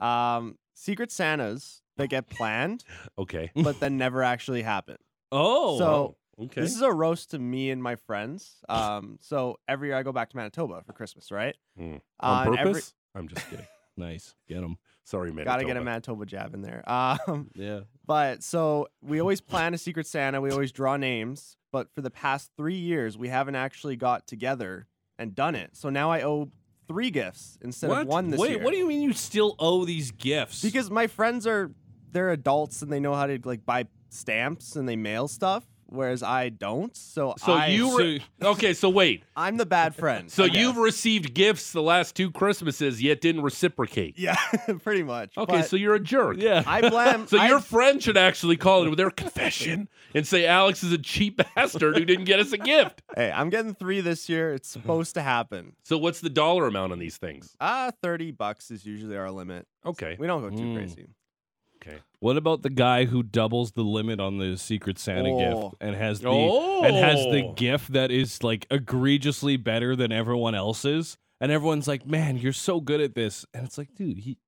[0.00, 0.04] go.
[0.04, 2.84] Um, Secret Santas that get planned
[3.18, 3.50] Okay.
[3.54, 4.96] but then never actually happen.
[5.30, 6.62] oh So Okay.
[6.62, 8.56] this is a roast to me and my friends.
[8.68, 11.54] Um, so every year I go back to Manitoba for Christmas, right?
[11.78, 11.82] Uh,
[12.20, 12.58] On and purpose?
[12.58, 12.82] every-
[13.20, 13.66] I'm just kidding.
[13.96, 15.44] nice get them Sorry, man.
[15.44, 16.84] Gotta get a Manitoba jab in there.
[17.26, 20.40] Um, yeah but so we always plan a Secret Santa.
[20.40, 21.56] We always draw names.
[21.70, 25.76] But for the past three years, we haven't actually got together and done it.
[25.76, 26.50] So now I owe
[26.88, 28.64] three gifts instead what of one this wait year.
[28.64, 31.70] what do you mean you still owe these gifts Because my friends are
[32.10, 36.22] they're adults and they know how to like buy stamps and they mail stuff, whereas
[36.22, 36.96] I don't.
[36.96, 38.72] So So I, you re- okay?
[38.74, 39.22] So wait.
[39.37, 40.31] I'm the bad friend.
[40.31, 44.18] So I you've received gifts the last two Christmases, yet didn't reciprocate.
[44.18, 44.37] yeah,
[44.83, 45.37] pretty much.
[45.37, 46.37] Okay, But so you're a jerk.
[46.38, 47.26] yeah I blame.
[47.29, 50.92] So I- your friend should actually call it with their confession and say Alex is
[50.92, 53.03] a cheap bastard who didn't get us a gift.
[53.16, 54.53] Hey, I'm getting three this year.
[54.55, 55.74] It's supposed to happen.
[55.85, 57.55] So what's the dollar amount on these things?
[57.61, 59.66] Ah, thirty bucks is usually our limit.
[59.85, 60.16] Okay.
[60.18, 60.76] We don't go too Mm.
[60.76, 61.07] crazy.
[62.22, 62.26] Okay.
[62.26, 65.38] What about the guy who doubles the limit on the Secret Santa Oh.
[65.70, 67.52] gift and has the and has the Oh.
[67.54, 71.16] gift that is like egregiously better than everyone else's?
[71.40, 74.38] And everyone's like, "Man, you're so good at this." And it's like, dude, he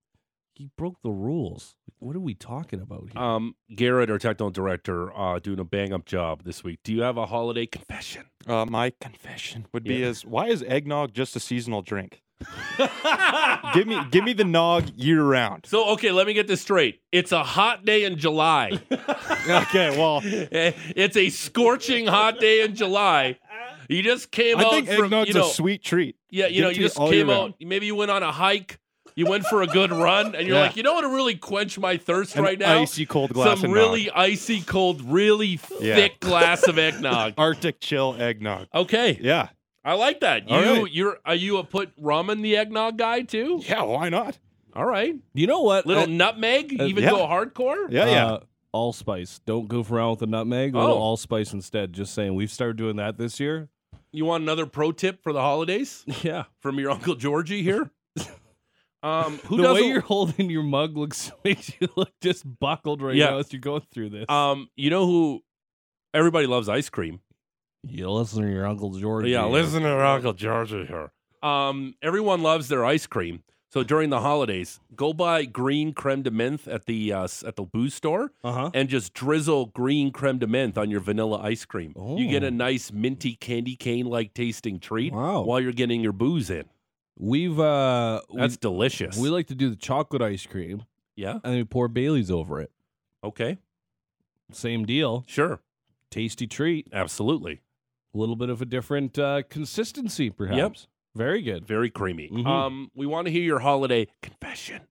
[0.55, 1.77] he broke the rules.
[1.99, 3.21] What are we talking about here?
[3.21, 6.81] Um, Garrett, our technical director, uh, doing a bang up job this week.
[6.85, 8.27] Do you have a holiday confession?
[8.47, 10.09] Uh, my confession would be Yeah.
[10.09, 12.23] is why is eggnog just a seasonal drink?
[13.75, 15.65] give me give me the nog year round.
[15.67, 17.01] So, okay, let me get this straight.
[17.13, 18.81] It's a hot day in July.
[19.49, 23.39] okay, well, Eh, it's a scorching hot day in July.
[23.89, 26.17] You just came I out think from, eggnog's you know, a sweet treat.
[26.31, 27.41] yeah, you Give know, it you to you just all came year out.
[27.43, 27.55] round.
[27.61, 28.79] Maybe you went on a hike
[29.15, 30.63] You went for a good run, and you're Yeah.
[30.63, 31.03] like, you know what?
[31.03, 34.15] To really quench my thirst An right now, icy cold glass some of really nog.
[34.17, 35.97] icy cold, really Yeah.
[35.97, 37.35] thick glass of eggnog.
[37.39, 38.69] Arctic chill eggnog.
[38.75, 39.49] Okay, Yeah.
[39.85, 40.49] I like that.
[40.49, 40.93] You, All right.
[40.93, 43.61] you're are you a put rum in the eggnog guy too?
[43.67, 44.39] Yeah, why not?
[44.75, 45.85] All right, You know what?
[45.87, 47.11] little Uh, nutmeg, uh, even yeah.
[47.11, 47.91] go hardcore.
[47.91, 48.27] Yeah, yeah.
[48.27, 48.41] Uh,
[48.73, 49.41] allspice.
[49.45, 50.75] Don't goof around with the nutmeg.
[50.75, 50.93] A Oh.
[50.93, 51.93] allspice instead.
[51.93, 52.35] Just saying.
[52.35, 53.69] We've started doing that this year.
[54.13, 56.45] You want another pro tip for the holidays Yeah.
[56.61, 57.91] from your uncle Georgie here?
[59.03, 59.83] um, who the doesn't?
[59.83, 63.31] way you're holding your mug looks makes you look just buckled right Yeah.
[63.31, 64.27] now as you're going through this.
[64.31, 65.43] um, you know who?
[66.15, 67.21] Everybody loves ice cream.
[67.83, 69.27] You listen to your uncle George.
[69.27, 71.11] Yeah, listen to your Uncle George here.
[71.43, 73.43] Um, everyone loves their ice cream.
[73.71, 77.63] So during the holidays, go buy green creme de menthe at the uh, at the
[77.63, 78.71] booze store Uh huh.
[78.75, 81.95] and just drizzle green creme de menthe on your vanilla ice cream.
[81.97, 82.49] You get Oh.
[82.49, 85.43] a nice minty candy cane like tasting treat Wow.
[85.45, 86.65] while you're getting your booze in.
[87.19, 89.17] We've uh, That's delicious.
[89.17, 90.85] we, we like to do the chocolate ice cream
[91.17, 91.39] yeah.
[91.43, 92.71] and we pour Bailey's over it.
[93.25, 93.57] Okay.
[94.53, 95.25] Same deal.
[95.27, 95.61] Sure.
[96.11, 96.89] Tasty treat.
[96.93, 97.63] Absolutely.
[98.15, 100.57] A little bit of a different uh, consistency, perhaps.
[100.57, 100.77] Yep.
[101.15, 101.67] Very good.
[101.67, 102.29] Very creamy.
[102.31, 102.47] Mhm.
[102.47, 104.83] Um, we want to hear your holiday confession.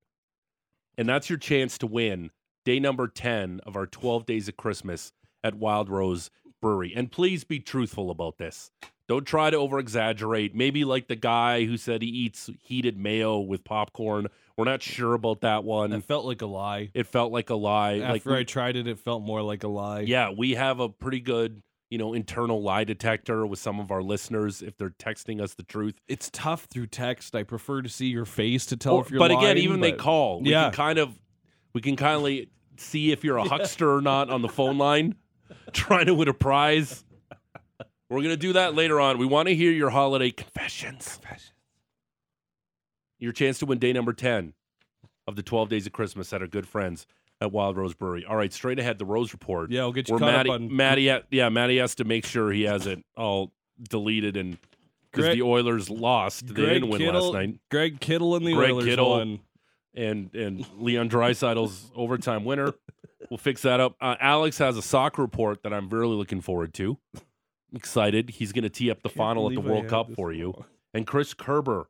[0.97, 2.31] And that's your chance to win
[2.65, 6.29] day number 10 of our 12 days of Christmas at Wild Rose
[6.61, 6.93] Brewery.
[6.95, 8.71] And please be truthful about this.
[9.07, 10.53] Don't try to over exaggerate.
[10.55, 14.27] Maybe like the guy who said he eats heated mayo with popcorn.
[14.57, 15.91] We're not sure about that one.
[15.91, 16.91] It felt like a lie.
[16.93, 17.95] it felt like a lie.
[17.97, 20.01] like After I tried it, it felt more like a lie.
[20.01, 24.01] yeah, we have a pretty good, you know, internal lie detector with some of our
[24.01, 25.99] listeners if they're texting us the truth.
[26.07, 27.35] It's tough through text.
[27.35, 29.81] I prefer to see your face to tell Or- if you're but again, lying, even
[29.81, 30.41] they but- call.
[30.41, 30.63] We Yeah.
[30.69, 31.19] can kind of
[31.73, 32.45] we can kind of
[32.77, 35.15] see if you're a huckster or not on the phone line,
[35.73, 37.03] trying to win a prize.
[38.09, 39.17] We're gonna do that later on.
[39.19, 41.17] We want to hear your holiday confessions.
[41.21, 41.51] confessions.
[43.19, 44.53] Your chance to win day number ten
[45.27, 47.05] of the twelve days of Christmas at our good friends
[47.41, 48.23] at Wild Rose Brewery.
[48.25, 49.71] All right, straight ahead, the Rose Report.
[49.71, 52.51] Yeah, I'll get you caught Maddie, up on Maddie, yeah, Maddie has to make sure
[52.51, 53.51] he has it all
[53.89, 54.57] deleted and
[55.11, 58.71] because the Oilers lost, they didn't win Kittle, last night Greg Kittle and the Greg
[58.71, 59.09] Oilers Kittle.
[59.09, 59.39] won.
[59.93, 62.73] and and Leon Draisaitl's overtime winner.
[63.29, 63.95] We'll fix that up.
[63.99, 66.97] Uh, Alex has a soccer report that I'm really looking forward to.
[67.73, 68.29] Excited.
[68.29, 70.65] He's going to tee up the final at the World Cup for you.
[70.93, 71.87] And Chris Kerber,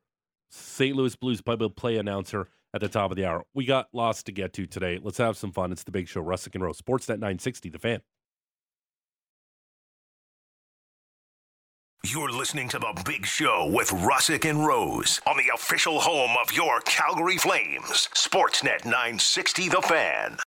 [0.52, 0.96] St.
[0.96, 3.44] Louis Blues play-by-play announcer at the top of the hour.
[3.54, 5.00] We got lots to get to today.
[5.02, 5.72] Let's have some fun.
[5.72, 8.02] It's the Big Show, Russick and Rose, Sportsnet 960, The Fan.
[12.04, 16.52] You're listening to The Big Show with Russick and Rose on the official home of
[16.52, 18.10] your Calgary Flames.
[18.16, 20.38] Sportsnet 960 The Fan.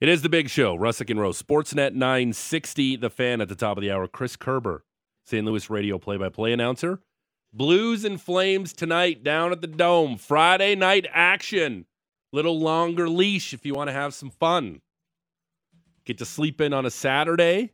[0.00, 3.76] It is the Big Show, Russick and Rose, Sportsnet 960, The Fan at the top
[3.76, 4.08] of the hour.
[4.08, 4.82] Chris Kerber,
[5.24, 5.46] St.
[5.46, 6.98] Louis radio play-by-play announcer.
[7.52, 10.16] Blues and Flames tonight down at the Dome.
[10.16, 11.86] Friday night action.
[12.32, 14.80] Little longer leash if you want to have some fun.
[16.06, 17.72] Get to sleep in on a Saturday.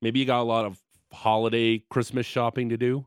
[0.00, 0.78] Maybe you got a lot of
[1.12, 3.06] holiday Christmas shopping to do.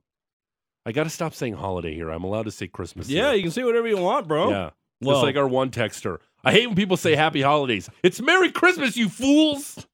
[0.85, 2.09] I got to stop saying holiday here.
[2.09, 3.09] I'm allowed to say Christmas.
[3.09, 3.35] Yeah, here.
[3.35, 4.49] you can say whatever you want, bro.
[4.49, 4.69] Yeah.
[5.01, 6.19] Well- Just like our one texter.
[6.43, 7.89] I hate when people say happy holidays.
[8.03, 9.85] It's Merry Christmas, you fools.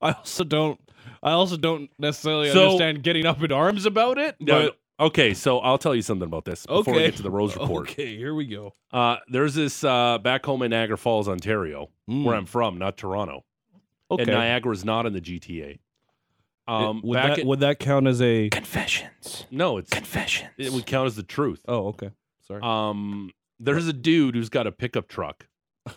[0.00, 0.80] I also don't.
[1.22, 4.36] I also don't necessarily So- understand getting up in arms about it.
[4.40, 7.30] No, But okay, so I'll tell you something about this before we get to the
[7.30, 7.90] Rose Report.
[7.90, 8.74] okay, here we go.
[8.92, 12.24] Uh, there's this uh, back home in Niagara Falls, Ontario, Mm.
[12.24, 13.44] where I'm from, not Toronto.
[14.10, 14.22] Okay.
[14.24, 15.78] And Niagara is not in the GTA.
[16.68, 18.48] Um, would back that in- would that count as a?
[18.50, 19.46] Confessions?
[19.50, 20.50] No, it's confessions.
[20.58, 21.60] it would count as the truth.
[21.66, 22.10] Oh, okay.
[22.46, 22.60] Sorry.
[22.62, 25.46] Um, there's a dude who's got a pickup truck,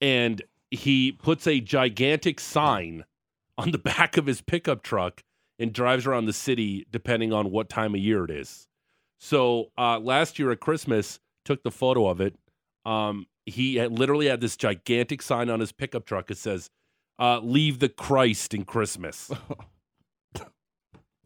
[0.00, 3.04] and he puts a gigantic sign
[3.60, 5.22] on the back of his pickup truck
[5.58, 8.66] and drives around the city depending on what time of year it is.
[9.18, 12.34] So uh, last year at Christmas, took the photo of it.
[12.86, 16.70] Um, he had literally had this gigantic sign on his pickup truck that says,
[17.18, 19.30] uh, "Leave the Christ in Christmas."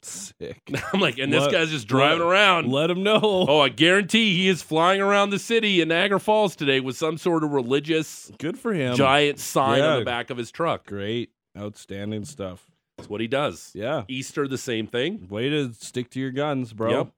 [0.02, 0.60] Sick.
[0.92, 2.70] I'm like, and this Let- guy's just driving let- around.
[2.70, 3.20] Let him know.
[3.22, 7.16] Oh, I guarantee he is flying around the city in Niagara Falls today with some
[7.16, 8.96] sort of religious Good for him.
[8.96, 10.86] giant sign on the back of his truck.
[10.86, 12.70] Great, outstanding stuff.
[12.96, 13.72] That's what he does.
[13.74, 14.04] Yeah.
[14.08, 15.26] Easter, the same thing.
[15.28, 16.90] Way to stick to your guns, bro.
[16.90, 17.08] Yep.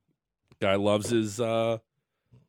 [0.60, 1.78] Guy loves his uh,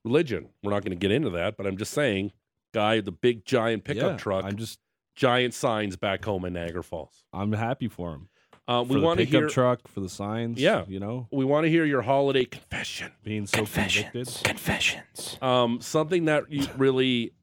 [0.06, 0.48] religion.
[0.64, 2.32] We're not going to get into that, but I'm just saying,
[2.74, 4.80] guy, the big giant pickup Yeah, truck, I'm just.
[5.16, 7.26] giant signs back home in Niagara Falls.
[7.34, 8.30] I'm happy for him.
[8.66, 9.48] Uh, we want to hear.
[9.48, 10.60] truck for the signs.
[10.60, 10.84] Yeah.
[10.88, 13.12] You know, we want to hear your holiday confession.
[13.24, 14.28] being so convicted.
[14.44, 15.38] Confessions.
[15.42, 17.34] Um, something that you really,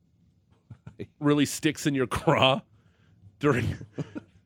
[1.20, 2.60] really sticks in your craw
[3.40, 3.74] during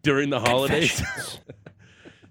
[0.03, 1.03] during the holidays.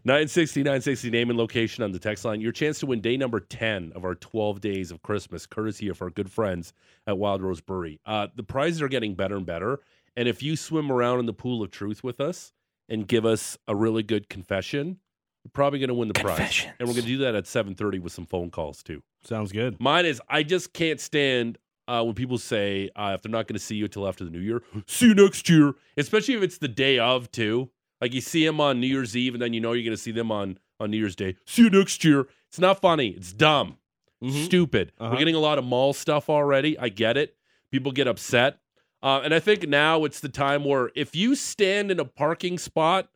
[0.07, 2.39] 960, 960 name and location on the text line.
[2.39, 6.01] Your chance to win day number 10 of our 12 days of Christmas, courtesy of
[6.01, 6.71] our good friends
[7.07, 7.99] at Wild Rose Brewery.
[8.05, 9.81] Uh, the prizes are getting better and better.
[10.15, 12.53] And if you swim around in the pool of truth with us
[12.87, 14.97] and give us a really good confession,
[15.43, 16.65] you're probably going to win the prize.
[16.79, 19.03] And we're going to do that at 7.30 with some phone calls, too.
[19.25, 19.77] Sounds good.
[19.77, 23.55] Mine is I just can't stand uh, when people say uh, if they're not going
[23.55, 25.73] to see you until after the new year, see you next year.
[25.97, 27.69] Especially if it's the day of too.
[28.01, 30.01] Like you see them on New Year's Eve, and then you know you're going to
[30.01, 31.35] see them on on New Year's Day.
[31.45, 32.27] See you next year.
[32.49, 33.09] It's not funny.
[33.09, 33.77] It's dumb.
[34.23, 34.45] Mhm.
[34.45, 34.91] Stupid.
[34.99, 35.11] Uh-huh.
[35.11, 36.77] We're getting a lot of mall stuff already.
[36.77, 37.35] I get it.
[37.71, 38.59] People get upset.
[39.03, 42.57] Uh, and I think now it's the time where if you stand in a parking
[42.57, 43.09] spot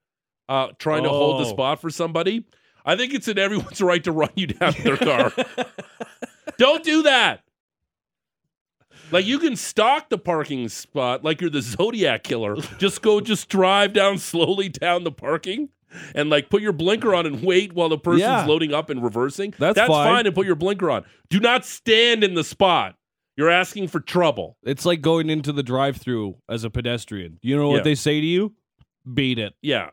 [0.50, 1.50] uh, trying to hold the Oh.
[1.52, 2.46] spot for somebody,
[2.86, 5.32] I think it's in everyone's right to run you down their car.
[6.58, 7.44] Don't do that.
[9.12, 12.56] Like you can stalk the parking spot like you're the Zodiac killer.
[12.80, 15.70] Just go, just drive down slowly down the parking
[16.16, 18.46] and like put your blinker on and wait while the person's Yeah.
[18.46, 19.54] loading up and reversing.
[19.60, 20.08] That's That's fine.
[20.16, 21.04] fine and put your blinker on.
[21.30, 22.96] Do not stand in the spot.
[23.38, 24.58] You're asking for trouble.
[24.64, 27.40] It's like going into the drive-through as a pedestrian.
[27.42, 28.54] You know what they say to you?
[29.12, 29.54] Beat it.
[29.62, 29.90] Yeah.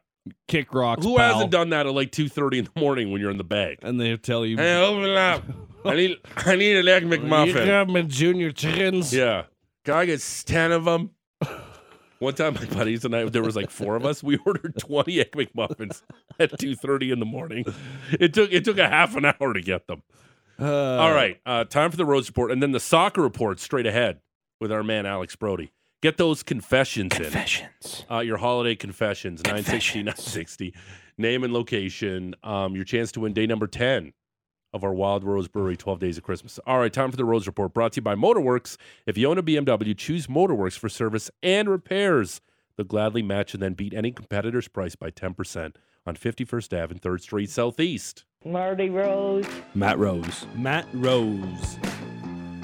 [0.49, 1.05] Kick rocks.
[1.05, 1.33] Who pal.
[1.35, 3.79] hasn't done that at like 2.30 in the morning when you're in the bag?
[3.81, 4.57] And they tell you.
[4.57, 5.43] Hey, open up.
[5.89, 7.47] I need I need an egg McMuffin.
[7.49, 7.67] You McMuffin.
[7.67, 9.13] got me junior chickens.
[9.15, 9.45] Yeah.
[9.85, 11.11] Can I get 10 of them?
[12.19, 14.23] One time, my buddies and I, there was like four of us.
[14.25, 16.03] We ordered 20 egg McMuffins
[16.41, 17.65] at 2.30 in the morning.
[18.19, 20.03] It took it took a half an hour to get them.
[20.61, 21.41] Uh, All right.
[21.47, 22.51] Uh, time for the Rose Report.
[22.51, 24.19] And then the soccer report straight ahead
[24.61, 25.71] with our man, Alex Brody.
[26.03, 28.05] Get those confessions, Confessions.
[28.09, 28.17] in.
[28.17, 30.75] Uh, your holiday confessions, 960, 960.
[31.17, 32.35] Name and location.
[32.45, 34.13] Um, your chance to win day number 10
[34.73, 36.59] of our Wild Rose Brewery 12 Days of Christmas.
[36.67, 38.77] All right, time for the Rose Report brought to you by Motorworks.
[39.07, 42.41] If you own a BMW, choose Motorworks for service and repairs.
[42.77, 45.75] They'll gladly match and then beat any competitor's price by 10%
[46.07, 48.25] on 51st Ave and 3rd Street Southeast.
[48.45, 49.47] Marty Rose.
[49.75, 50.47] Matt Rose.
[50.55, 51.79] Matt Rose.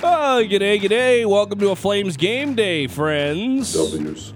[0.03, 1.27] Oh, g'day, g'day.
[1.27, 3.73] Welcome to a Flames game day, friends.
[3.73, 4.35] W's.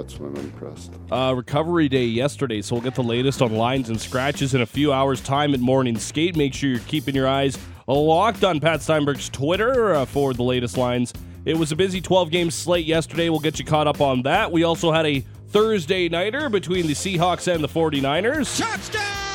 [0.00, 0.92] That's when I'm impressed.
[1.10, 4.66] Uh, recovery day yesterday, so we'll get the latest on lines and scratches in a
[4.66, 6.36] few hours' time at Morning Skate.
[6.36, 10.78] Make sure you're keeping your eyes locked on Pat Steinberg's Twitter uh, for the latest
[10.78, 11.12] lines.
[11.44, 13.28] It was a busy 12 game slate yesterday.
[13.28, 14.50] We'll get you caught up on that.
[14.50, 19.29] We also had a Thursday nighter between the Seahawks and the 49ers.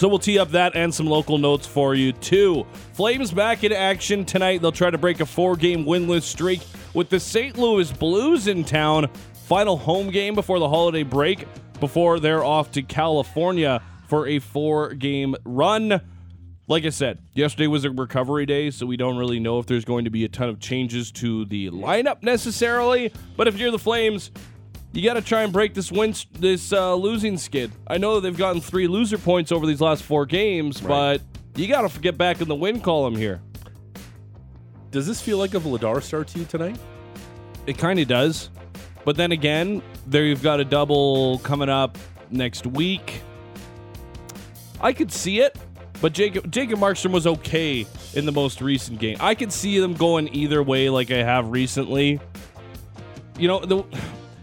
[0.00, 2.66] So we'll tee up that and some local notes for you too.
[2.94, 4.62] Flames back in action tonight.
[4.62, 6.62] They'll try to break a four-game winless streak
[6.94, 7.58] with the St.
[7.58, 9.10] Louis Blues in town.
[9.44, 11.46] Final home game before the holiday break
[11.80, 16.00] before they're off to California for a four-game run.
[16.66, 19.84] Like I said, yesterday was a recovery day, so we don't really know if there's
[19.84, 23.12] going to be a ton of changes to the lineup necessarily.
[23.36, 24.30] But if you're the Flames,
[24.92, 27.70] you got to try and break this win, this uh, losing skid.
[27.86, 31.22] I know they've gotten three loser points over these last four games, but
[31.54, 33.40] you got to get back in the win column here.
[34.90, 36.78] Does this feel like a Vladar start to you tonight?
[37.66, 38.50] It kind of does,
[39.04, 41.96] but then again, there you've got a double coming up
[42.30, 43.22] next week.
[44.80, 45.56] I could see it,
[46.00, 49.18] but Jacob Jacob Markstrom was okay in the most recent game.
[49.20, 52.18] I could see them going either way, like I have recently.
[53.38, 53.84] You know, the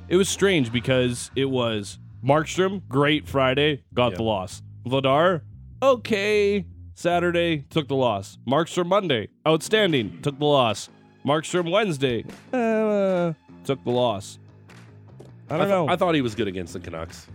[0.09, 4.61] it was strange because it was Markstrom, great Friday, got the loss.
[4.85, 5.41] Vladar,
[5.81, 8.37] okay, Saturday, took the loss.
[8.47, 10.89] Markstrom Monday, outstanding, took the loss.
[11.25, 14.39] Markstrom Wednesday, uh, took the loss.
[15.49, 15.87] I don't th- know.
[15.87, 17.27] I thought he was good against the Canucks.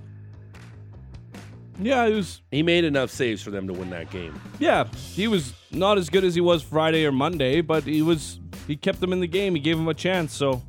[1.81, 2.43] yeah, it was.
[2.51, 4.39] He made enough saves for them to win that game.
[4.59, 8.41] Yeah, he was not as good as he was Friday or Monday, but he was.
[8.67, 9.55] He kept them in the game.
[9.55, 10.33] He gave them a chance.
[10.33, 10.63] So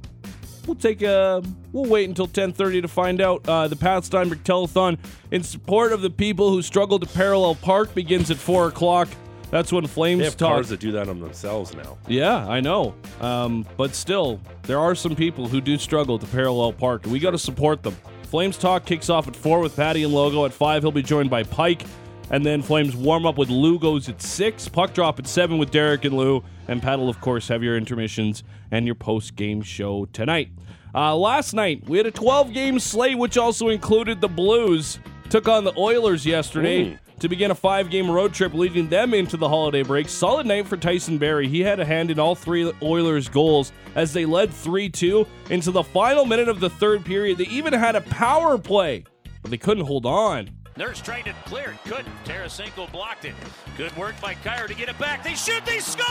[0.67, 1.41] we'll take a.
[1.71, 3.47] We'll wait until 10:30 to find out.
[3.47, 4.97] Uh, the Pat Steinberg Telethon
[5.31, 9.07] in support of the people who struggle to parallel park begins at four o'clock.
[9.51, 10.49] That's when Flames They have talk.
[10.53, 11.97] cars that do that on themselves now.
[12.07, 12.95] Yeah, I know.
[13.21, 17.31] Um, but still, there are some people who do struggle to parallel park, we got
[17.31, 17.95] to support them.
[18.23, 20.43] Flames Talk kicks off at 4 with Patty and Logo.
[20.45, 21.83] At 5, he'll be joined by Pike.
[22.31, 24.69] And then Flames warm up with Lugos at 6.
[24.69, 26.43] Puck drop at 7 with Derek and Lou.
[26.67, 30.49] And Pat will, of course, have your intermissions and your post game show tonight.
[30.95, 34.99] Uh, last night, we had a 12 game slate, which also included the Blues.
[35.29, 36.97] Took on the Oilers yesterday Ooh.
[37.19, 40.07] to begin a five game road trip leading them into the holiday break.
[40.07, 41.47] Solid night for Tyson Barrie.
[41.47, 45.71] He had a hand in all three Oilers' goals as they led 3 2 into
[45.71, 47.39] the final minute of the third period.
[47.39, 49.05] They even had a power play,
[49.41, 50.49] but they couldn't hold on.
[50.75, 52.15] Nurse tried to clear it, couldn't.
[52.25, 53.35] Tarasenko blocked it.
[53.77, 55.23] Good work by Kyrou to get it back.
[55.23, 56.05] They shoot, they score!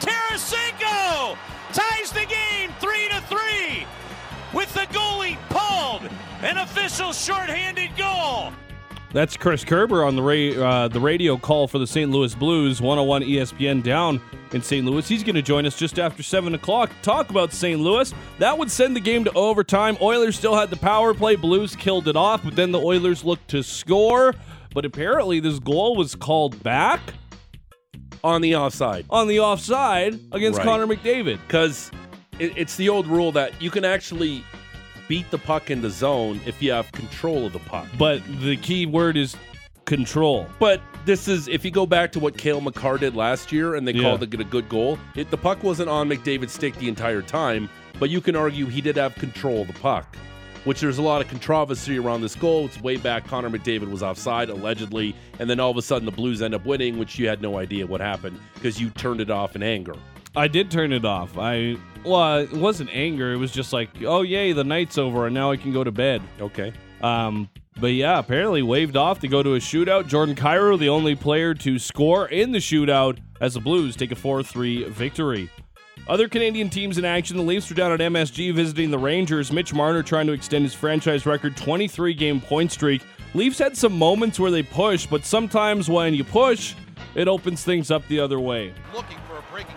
[0.00, 1.36] Tarasenko
[1.72, 3.86] ties the game, three to three.
[4.54, 6.10] with the goalie pulled.
[6.42, 8.52] An official shorthanded goal.
[9.12, 12.10] That's Chris Kerber on the ra- uh, the radio call for the St.
[12.10, 14.20] Louis Blues, 101 ESPN down
[14.52, 14.84] in St.
[14.86, 15.06] Louis.
[15.08, 17.80] He's going to join us just after 7 o'clock talk about St.
[17.80, 18.12] Louis.
[18.38, 19.96] That would send the game to overtime.
[20.00, 21.36] Oilers still had the power play.
[21.36, 24.34] Blues killed it off, but then the Oilers looked to score.
[24.74, 27.00] But apparently, this goal was called back
[28.24, 30.64] on the offside on the offside against Right.
[30.64, 31.38] Connor McDavid.
[31.46, 31.90] because
[32.38, 34.42] it, it's the old rule that you can actually
[35.06, 37.86] beat the puck in the zone if you have control of the puck.
[37.96, 39.36] But the key word is
[39.86, 40.46] control.
[40.58, 43.88] But this is if you go back to what Cale Makar did last year, and
[43.88, 44.02] they Yeah.
[44.02, 44.98] called it a good goal.
[45.14, 48.80] It, the puck wasn't on McDavid's stick the entire time, but you can argue he
[48.82, 50.14] did have control of the puck.
[50.64, 52.64] Which there's a lot of controversy around this goal.
[52.64, 53.28] It's way back.
[53.28, 56.66] Connor McDavid was offside allegedly, and then all of a sudden the Blues end up
[56.66, 59.94] winning, which you had no idea what happened because you turned it off in anger.
[60.34, 61.38] I did turn it off.
[61.38, 63.32] I well, it wasn't anger.
[63.32, 65.92] It was just like, oh yay, the night's over and now I can go to
[65.92, 66.20] bed.
[66.40, 66.72] Okay.
[67.00, 67.48] Um,
[67.80, 70.06] but yeah, apparently waved off to go to a shootout.
[70.06, 74.16] Jordan Kyrou, the only player to score in the shootout, as the Blues take a
[74.16, 75.50] 4-3 victory.
[76.08, 77.36] Other Canadian teams in action.
[77.36, 79.50] The Leafs are down at MSG visiting the Rangers.
[79.50, 83.02] Mitch Marner trying to extend his franchise record 23 game point streak.
[83.34, 86.74] Leafs had some moments where they push, but sometimes when you push,
[87.14, 88.72] it opens things up the other way.
[88.94, 89.74] looking for a breaking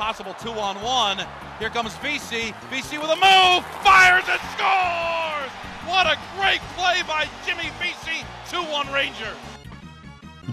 [0.00, 1.18] possible two on one.
[1.58, 2.54] Here comes Vesey.
[2.70, 5.50] Vesey with a move, fires and scores!
[5.86, 8.24] What a great play by Jimmy Vesey.
[8.48, 9.36] 2-1 Rangers.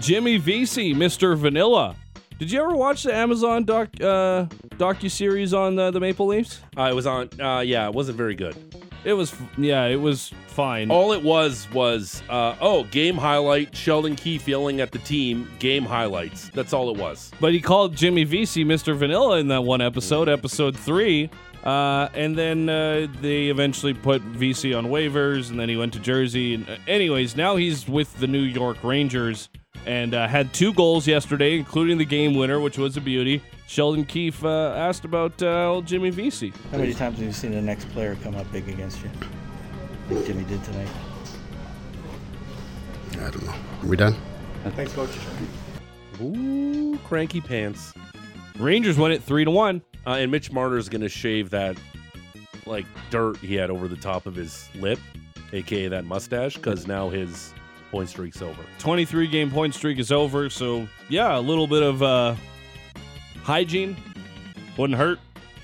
[0.00, 1.34] Jimmy Vesey, Mr.
[1.34, 1.96] Vanilla.
[2.38, 4.44] Did you ever watch the Amazon doc uh,
[4.76, 6.60] docu series on uh, the Maple Leafs?
[6.76, 7.30] Uh, it was on.
[7.40, 8.54] Uh, yeah, it wasn't very good.
[9.08, 10.90] It was, yeah, it was fine.
[10.90, 13.74] All it was was, uh, oh, game highlight.
[13.74, 15.50] Sheldon Keefe yelling at the team.
[15.58, 16.50] Game highlights.
[16.50, 17.30] That's all it was.
[17.40, 18.94] But he called Jimmy Vesey Mr.
[18.94, 21.30] Vanilla in that one episode, episode three.
[21.64, 26.00] Uh, and then uh, they eventually put Vesey on waivers, and then he went to
[26.00, 26.52] Jersey.
[26.56, 29.48] And, uh, anyways, now he's with the New York Rangers
[29.88, 33.42] and uh, had two goals yesterday, including the game winner, which was a beauty.
[33.66, 36.52] Sheldon Keefe uh, asked about uh, old Jimmy Vesey.
[36.70, 39.10] How many times have you seen the next player come up big against you?
[40.10, 40.88] Like Jimmy did tonight.
[43.12, 43.54] I don't know.
[43.82, 44.14] Are we done?
[44.76, 45.10] Thanks, coach.
[46.20, 47.94] Ooh, cranky pants.
[48.58, 49.80] Rangers win it three to one.
[50.06, 51.76] Uh, and Mitch Marner's going to shave that
[52.66, 54.98] like dirt he had over the top of his lip,
[55.54, 57.54] aka that mustache, because now his
[57.90, 58.62] point streak's over.
[58.78, 60.50] 23 game point streak is over.
[60.50, 62.34] So, yeah, a little bit of uh,
[63.42, 63.96] hygiene
[64.76, 65.18] wouldn't hurt.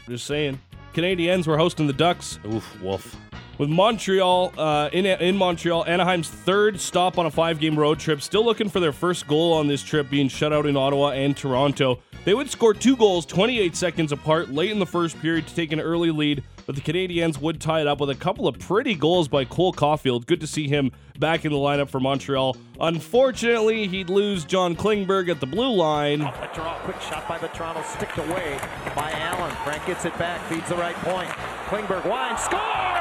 [0.09, 0.61] Just saying.
[0.93, 3.17] Canadiens were hosting the Ducks Oof, wolf.
[3.59, 5.87] With Montreal uh, in in Montreal.
[5.87, 8.21] Anaheim's third stop on a five game road trip.
[8.21, 11.37] Still looking for their first goal on this trip, being shut out in Ottawa and
[11.37, 12.01] Toronto.
[12.25, 15.73] They would score two goals 28 seconds apart late in the first period to take
[15.73, 18.95] an early lead, but the Canadiens would tie it up with a couple of pretty
[18.95, 20.27] goals by Cole Caufield.
[20.27, 22.57] Good to see him back in the lineup for Montreal.
[22.81, 26.23] Unfortunately, he'd lose John Klingberg at the blue line.
[26.23, 28.59] A draw, quick shot by the Toronto, sticked away
[28.97, 29.55] by Allen.
[29.63, 31.29] Frank gets it back, feeds the right point.
[31.69, 32.94] Klingberg wide, scores!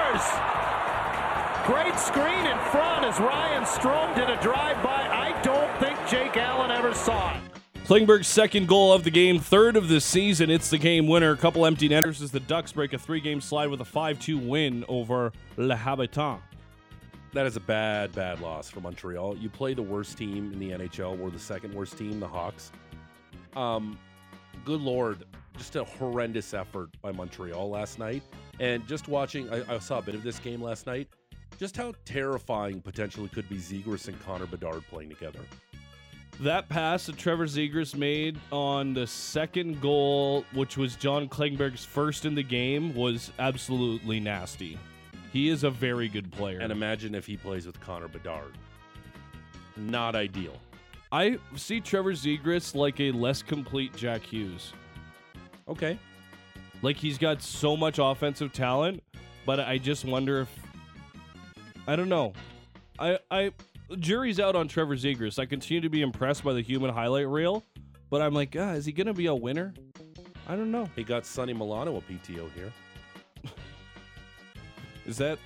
[1.66, 5.07] Great screen in front as Ryan Strome did a drive-by.
[5.07, 7.41] I don't think Jake Allen ever saw it.
[7.86, 10.49] Klingberg's second goal of the game, third of the season.
[10.49, 11.32] It's the game winner.
[11.32, 14.20] A couple empty netters as the Ducks break a three game slide with a 5
[14.20, 16.41] 2 win over Le Habitant.
[17.34, 19.38] That is a bad, bad loss for Montreal.
[19.38, 21.18] You play the worst team in the NHL.
[21.18, 22.72] We're the second worst team, the Hawks.
[23.55, 23.97] Um,
[24.64, 25.24] good lord,
[25.58, 28.24] just a horrendous effort by Montreal last night.
[28.60, 31.08] And just watching, I, I saw a bit of this game last night.
[31.60, 35.39] Just how terrifying potentially could be Zegras and Connor Bedard playing together.
[36.39, 42.26] That pass that Trevor Zegras made on the second goal, which was John Klingberg's first
[42.26, 44.80] in the game, was absolutely nasty.
[45.32, 46.60] He is a very good player.
[46.60, 48.58] And imagine if he plays with Connor Bedard.
[49.78, 50.58] Not ideal.
[51.12, 54.74] I see Trevor Zegras like a less complete Jack Hughes.
[55.68, 55.97] Okay.
[56.82, 59.01] Like he's got so much offensive talent,
[59.45, 60.49] but I just wonder if
[61.88, 62.34] I don't know.
[62.99, 63.51] I I
[63.99, 65.39] jury's out on Trevor Zegras.
[65.39, 67.64] I continue to be impressed by the human highlight reel,
[68.09, 69.74] but I'm like, ah, is he gonna be a winner?
[70.47, 70.89] I don't know.
[70.95, 72.72] He got Sonny Milano a PTO here.
[75.05, 75.39] Is that?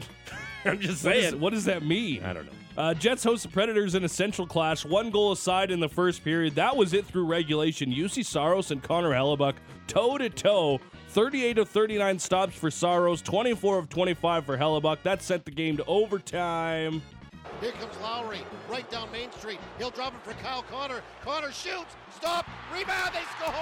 [0.72, 1.40] I'm just What, is- saying.
[1.40, 2.24] what does that mean?
[2.24, 2.52] I don't know.
[2.78, 4.86] Uh, Jets host the Predators in a central clash.
[4.86, 6.54] One goal aside in the first period.
[6.56, 7.92] That was it through regulation.
[7.92, 9.56] Juuse Saros and Connor Hellebuyck
[9.88, 10.80] toe to toe.
[11.10, 15.02] 38 of 39 stops for Saros, 24 of 25 for Hellebuyck.
[15.02, 17.02] That sent the game to overtime.
[17.62, 19.58] Here comes Lowry, right down Main Street.
[19.80, 21.02] He'll drop it for Kyle Connor.
[21.24, 23.54] Connor shoots, stop, rebound, they score!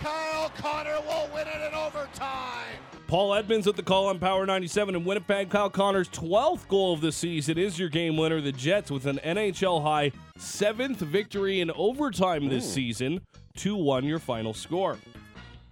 [0.00, 2.76] Kyle Connor will win it in overtime.
[3.14, 5.48] Paul Edmonds with the call on Power 97 in Winnipeg.
[5.48, 8.40] Kyle Connor's 12th goal of the season is your game winner.
[8.40, 12.72] The Jets with an NHL high seventh victory in overtime this hmm.
[12.72, 13.20] season.
[13.56, 14.98] 2 1 your final score.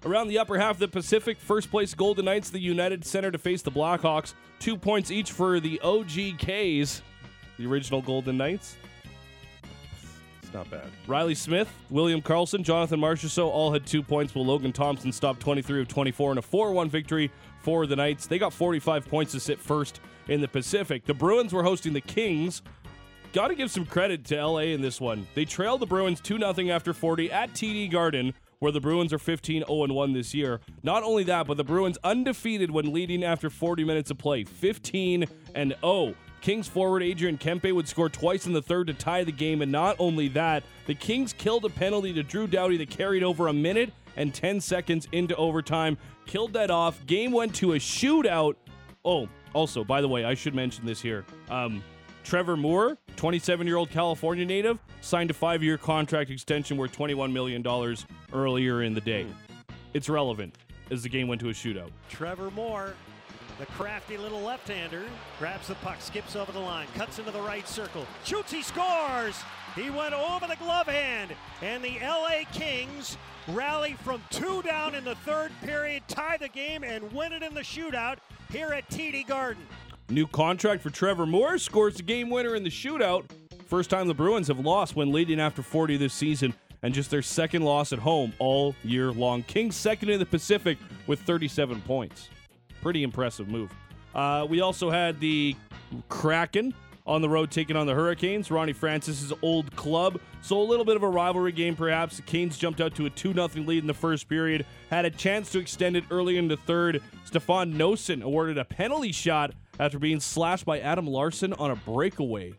[0.05, 3.39] Around the upper half of the Pacific, first place Golden Knights, the United Center to
[3.39, 4.35] face the Blackhawks.
[4.61, 7.01] Two points each for the OGKs,
[7.59, 8.77] the original Golden Knights.
[10.53, 10.91] Not bad.
[11.07, 15.81] Riley Smith, William Karlsson, Jonathan Marchessault all had two points, while Logan Thompson stopped 23
[15.81, 17.31] of 24 in a 4 1 victory
[17.61, 18.27] for the Knights.
[18.27, 21.05] They got 45 points to sit first in the Pacific.
[21.07, 22.63] The Bruins were hosting the Kings.
[23.33, 25.27] Got to give some credit to LA in this one.
[25.35, 29.19] They trailed the Bruins 2 0 after 40 at TD Garden, where the Bruins are
[29.19, 30.61] 15 0 1 this year.
[30.83, 35.25] Not only that, but the Bruins undefeated when leading after 40 minutes of play 15
[35.55, 36.15] and 0.
[36.43, 39.71] Kings forward Adrian Kempe would score twice in the third to tie the game, and
[39.71, 43.53] not only that, the Kings killed a penalty to Drew Doughty that carried over a
[43.53, 45.97] minute and 10 seconds into overtime.
[46.27, 47.07] Killed that off.
[47.07, 48.57] Game went to a shootout.
[49.05, 51.25] Oh, also, by the way, I should mention this here.
[51.49, 51.83] Um,
[52.25, 57.33] Trevor Moore, 27 year old California native, signed a five year contract extension worth $21
[57.33, 57.65] million
[58.33, 59.27] earlier in the day.
[59.95, 60.57] It's relevant
[60.91, 61.91] as the game went to a shootout.
[62.09, 62.95] Trevor Moore,
[63.59, 65.05] the crafty little left-hander,
[65.39, 69.37] grabs the puck, skips over the line, cuts into the right circle, shoots, he scores!
[69.75, 71.31] He went over the glove hand,
[71.63, 73.17] and the LA Kings
[73.49, 77.55] rally from two down in the third period, tie the game, and win it in
[77.55, 78.19] the shootout
[78.51, 79.67] here at TD Garden.
[80.11, 83.25] New contract for Trevor Moore scores the game winner in the shootout.
[83.67, 87.23] First time the Bruins have lost when leading after 40 this season, and just their
[87.23, 89.43] second loss at home all year long.
[89.45, 90.77] Kings second in the Pacific
[91.07, 92.29] with 37 points.
[92.83, 93.73] Pretty impressive move.
[94.15, 95.57] Uh, we also had the
[96.11, 96.75] Kraken
[97.07, 98.51] on the road taking on the Hurricanes.
[98.51, 100.21] Ronnie Francis's old club.
[100.41, 102.17] So a little bit of a rivalry game, perhaps.
[102.17, 105.11] The Canes jumped out to a 2 0 lead in the first period, had a
[105.11, 107.03] chance to extend it early in the third.
[107.25, 112.53] Stefan Noesen awarded a penalty shot after being slashed by Adam Larsson on a breakaway.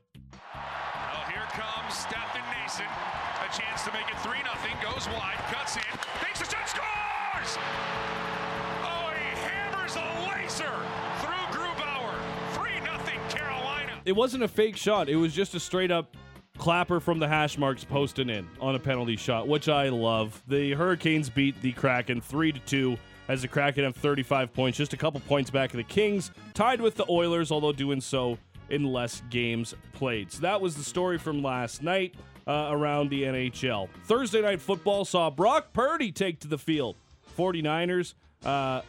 [14.05, 16.15] It wasn't a fake shot, it was just a straight up
[16.57, 20.41] clapper from the hash marks posting in on a penalty shot, which I love.
[20.47, 22.97] The Hurricanes beat the Kraken 3 to 2
[23.29, 26.81] as the Kraken have 35 points, just a couple points back of the Kings, tied
[26.81, 28.37] with the Oilers, although doing so
[28.69, 30.31] in less games played.
[30.31, 33.87] So that was the story from last night uh, around the NHL.
[34.05, 36.97] Thursday night football saw Brock Purdy take to the field.
[37.37, 38.13] 49ers
[38.45, 38.81] uh,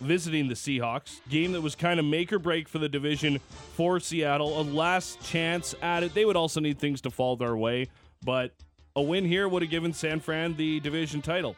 [0.00, 1.20] visiting the Seahawks.
[1.28, 3.38] Game that was kind of make or break for the division
[3.74, 4.60] for Seattle.
[4.60, 6.14] A last chance at it.
[6.14, 7.88] They would also need things to fall their way,
[8.24, 8.52] but
[8.96, 11.56] a win here would have given San Fran the division title.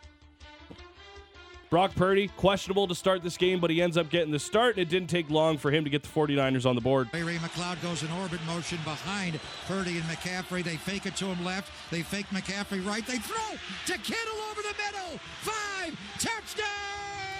[1.68, 4.82] Brock Purdy, questionable to start this game, but he ends up getting the start, and
[4.82, 7.08] it didn't take long for him to get the 49ers on the board.
[7.12, 10.62] Ray McCloud goes in orbit motion behind Purdy and McCaffrey.
[10.62, 11.72] They fake it to him left.
[11.90, 13.04] They fake McCaffrey right.
[13.04, 15.18] They throw to Kittle over the middle.
[15.40, 17.35] Five touchdown!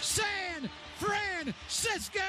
[0.00, 2.20] San Francisco!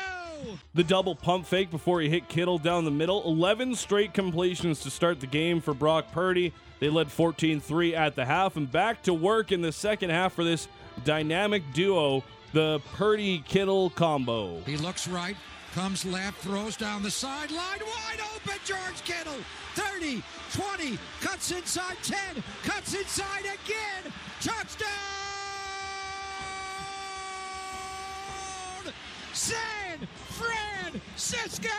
[0.73, 3.23] The double pump fake before he hit Kittle down the middle.
[3.25, 6.53] 11 straight completions to start the game for Brock Purdy.
[6.79, 10.33] They led 14 3 at the half and back to work in the second half
[10.33, 10.67] for this
[11.03, 14.61] dynamic duo, the Purdy Kittle combo.
[14.61, 15.35] He looks right,
[15.73, 19.33] comes left, throws down the sideline, wide open, George Kittle.
[19.75, 22.17] 30, 20, cuts inside 10,
[22.63, 24.11] cuts inside again.
[24.41, 25.40] Touchdown!
[29.33, 31.69] San Francisco!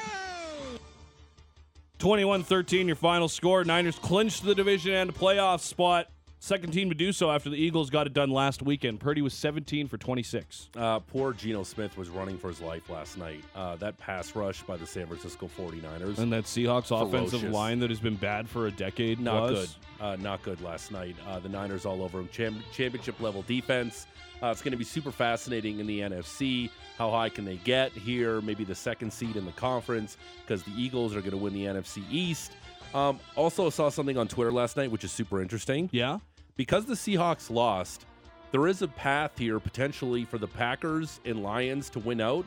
[1.98, 3.64] 21 13, your final score.
[3.64, 6.08] Niners clinched the division and a playoff spot.
[6.40, 8.98] Second team to do so after the Eagles got it done last weekend.
[8.98, 10.70] Purdy was 17 for 26.
[10.76, 13.44] Uh, poor Geno Smith was running for his life last night.
[13.54, 16.18] Uh, that pass rush by the San Francisco 49ers.
[16.18, 19.76] And that Seahawks offensive line that has been bad for a decade Not was.
[20.00, 20.04] good.
[20.04, 21.14] Uh, not good last night.
[21.28, 22.28] Uh, the Niners all over him.
[22.32, 24.08] Cham- championship level defense.
[24.42, 26.68] Uh, it's going to be super fascinating in the NFC.
[26.98, 28.40] How high can they get here?
[28.40, 31.64] Maybe the second seed in the conference because the Eagles are going to win the
[31.64, 32.52] NFC East.
[32.94, 35.88] Um, also, saw something on Twitter last night, which is super interesting.
[35.92, 36.18] Yeah.
[36.56, 38.04] Because the Seahawks lost,
[38.50, 42.44] there is a path here potentially for the Packers and Lions to win out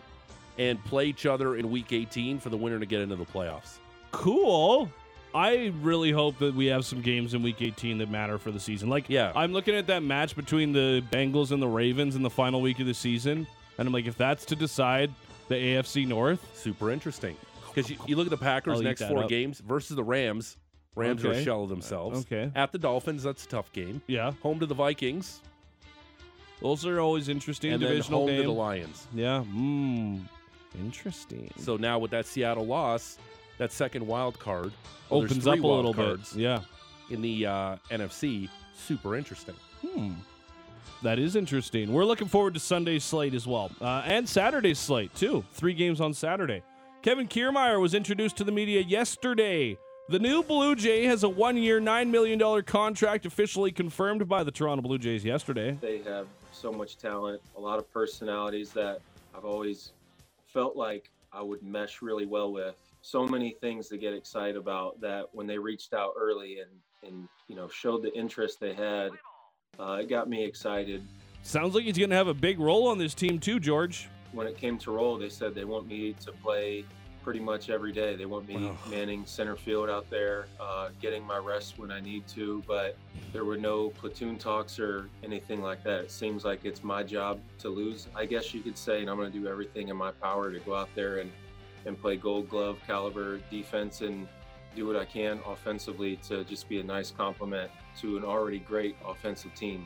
[0.58, 3.80] and play each other in Week 18 for the winner to get into the playoffs.
[4.12, 4.90] Cool.
[5.34, 8.60] I really hope that we have some games in Week 18 that matter for the
[8.60, 8.88] season.
[8.88, 12.30] Like, yeah, I'm looking at that match between the Bengals and the Ravens in the
[12.30, 13.46] final week of the season,
[13.78, 15.12] and I'm like, if that's to decide
[15.48, 17.36] the AFC North, super interesting.
[17.74, 19.30] Because you, you look at the Packers I'll next four up.
[19.30, 20.58] games versus the Rams,
[20.96, 22.22] Rams are a shell of themselves.
[22.22, 22.50] Okay.
[22.56, 24.02] At the Dolphins, that's a tough game.
[24.08, 24.32] Yeah.
[24.44, 25.42] Home to the Vikings.
[26.62, 27.74] Those are always interesting.
[27.74, 28.38] and then divisional home game.
[28.42, 29.08] to the Lions.
[29.14, 29.44] Yeah.
[29.54, 30.22] Mm,
[30.80, 31.52] interesting.
[31.58, 33.18] So now with that Seattle loss,
[33.58, 34.72] that second wild card
[35.10, 36.20] well, Opens up a little bit.
[36.34, 36.62] Yeah.
[37.10, 38.50] in the uh, NFC.
[38.74, 39.56] Super interesting.
[39.86, 40.14] Hmm.
[41.02, 41.92] That is interesting.
[41.92, 45.44] We're looking forward to Sunday's slate as well, uh, and Saturday's slate too.
[45.54, 46.64] Three games on Saturday.
[47.02, 49.78] Kevin Kiermaier was introduced to the media yesterday.
[50.10, 54.52] The new Blue Jay has a one-year, nine million dollar contract officially confirmed by the
[54.52, 55.78] Toronto Blue Jays yesterday.
[55.82, 59.02] They have so much talent, a lot of personalities that
[59.36, 59.92] I've always
[60.48, 62.76] felt like I would mesh really well with.
[63.02, 66.72] So many things to get excited about that when they reached out early and,
[67.08, 69.12] and you know showed the interest they had,
[69.80, 71.06] uh, it got me excited.
[71.44, 74.10] Sounds like he's going to have a big role on this team too, George.
[74.32, 76.86] When it came to roll, they said they want me to play
[77.24, 78.16] pretty much every day.
[78.16, 82.28] They want me manning center field out there, uh, getting my rest when I need
[82.30, 82.64] to.
[82.68, 82.98] But
[83.34, 86.02] there were no platoon talks or anything like that.
[86.02, 89.18] It seems like it's my job to lose, I guess you could say, and I'm
[89.18, 91.32] going to do everything in my power to go out there and
[91.88, 94.28] and play Gold Glove caliber defense and
[94.76, 97.72] do what I can offensively to just be a nice complement
[98.02, 99.86] to an already great offensive team.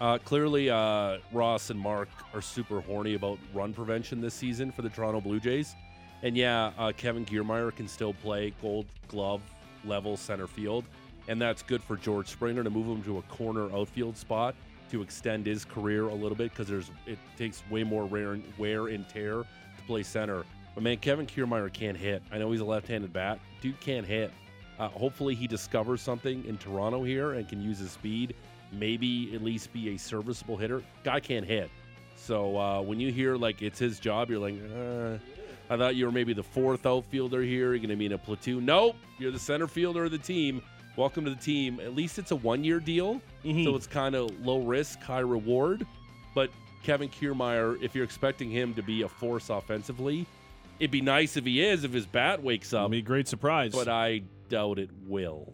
[0.00, 4.82] Uh, clearly, uh, Ross and Mark are super horny about run prevention this season for
[4.82, 5.74] the Toronto Blue Jays.
[6.22, 9.40] And yeah, uh, Kevin Kiermaier can still play gold glove
[9.84, 10.84] level center field.
[11.28, 14.54] And that's good for George Springer to move him to a corner outfield spot
[14.90, 19.08] to extend his career a little bit because there's it takes way more wear and
[19.08, 20.44] tear to play center.
[20.76, 22.22] But man, Kevin Kiermaier can't hit.
[22.30, 23.40] I know he's a left-handed bat.
[23.62, 24.30] Dude can't hit.
[24.78, 28.34] Uh, hopefully, he discovers something in Toronto here and can use his speed.
[28.72, 30.82] Maybe at least be a serviceable hitter.
[31.02, 31.70] Guy can't hit.
[32.14, 35.16] So uh, when you hear like it's his job, you're like, uh,
[35.72, 37.70] I thought you were maybe the fourth outfielder here.
[37.70, 38.66] You're going to be in a platoon.
[38.66, 40.60] Nope, you're the center fielder of the team.
[40.96, 41.80] Welcome to the team.
[41.80, 43.20] At least it's a one-year deal,
[43.64, 45.86] so it's kind of low risk, high reward.
[46.34, 46.50] But
[46.82, 50.26] Kevin Kiermaier, if you're expecting him to be a force offensively,
[50.78, 51.84] it'd be nice if he is.
[51.84, 53.72] If his bat wakes up, be a great surprise.
[53.72, 55.52] But I doubt it will.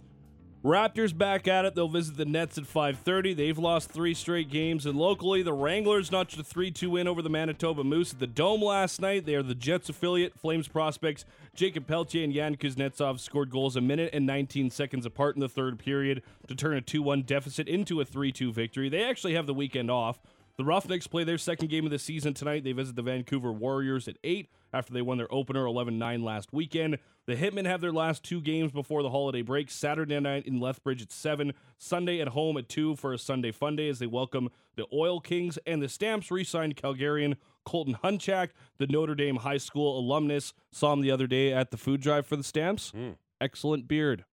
[0.64, 1.74] Raptors back at it.
[1.74, 3.34] They'll visit the Nets at 5:30.
[3.34, 7.28] They've lost three straight games, and locally, the Wranglers notched a 3-2 win over the
[7.28, 9.26] Manitoba Moose at the Dome last night.
[9.26, 10.38] They are the Jets affiliate.
[10.38, 11.24] Flames prospects
[11.56, 15.48] Jakob Pelletier and Yan Kuznetsov scored goals a minute and 19 seconds apart in the
[15.48, 18.88] third period to turn a 2-1 deficit into a 3-2 victory.
[18.88, 20.20] They actually have the weekend off.
[20.58, 22.62] The Roughnecks play their second game of the season tonight.
[22.62, 26.52] They visit the Vancouver Warriors at 8 after they won their opener 11 9 last
[26.52, 26.98] weekend.
[27.26, 31.00] The Hitmen have their last two games before the holiday break Saturday night in Lethbridge
[31.00, 34.50] at 7, Sunday at home at 2 for a Sunday fun day as they welcome
[34.76, 39.58] the Oil Kings and the Stamps re signed Calgarian Colton Hunchak, the Notre Dame High
[39.58, 40.52] School alumnus.
[40.70, 42.90] Saw him the other day at the food drive for the Stamps.
[42.90, 43.12] Hmm.
[43.40, 44.24] Excellent beard.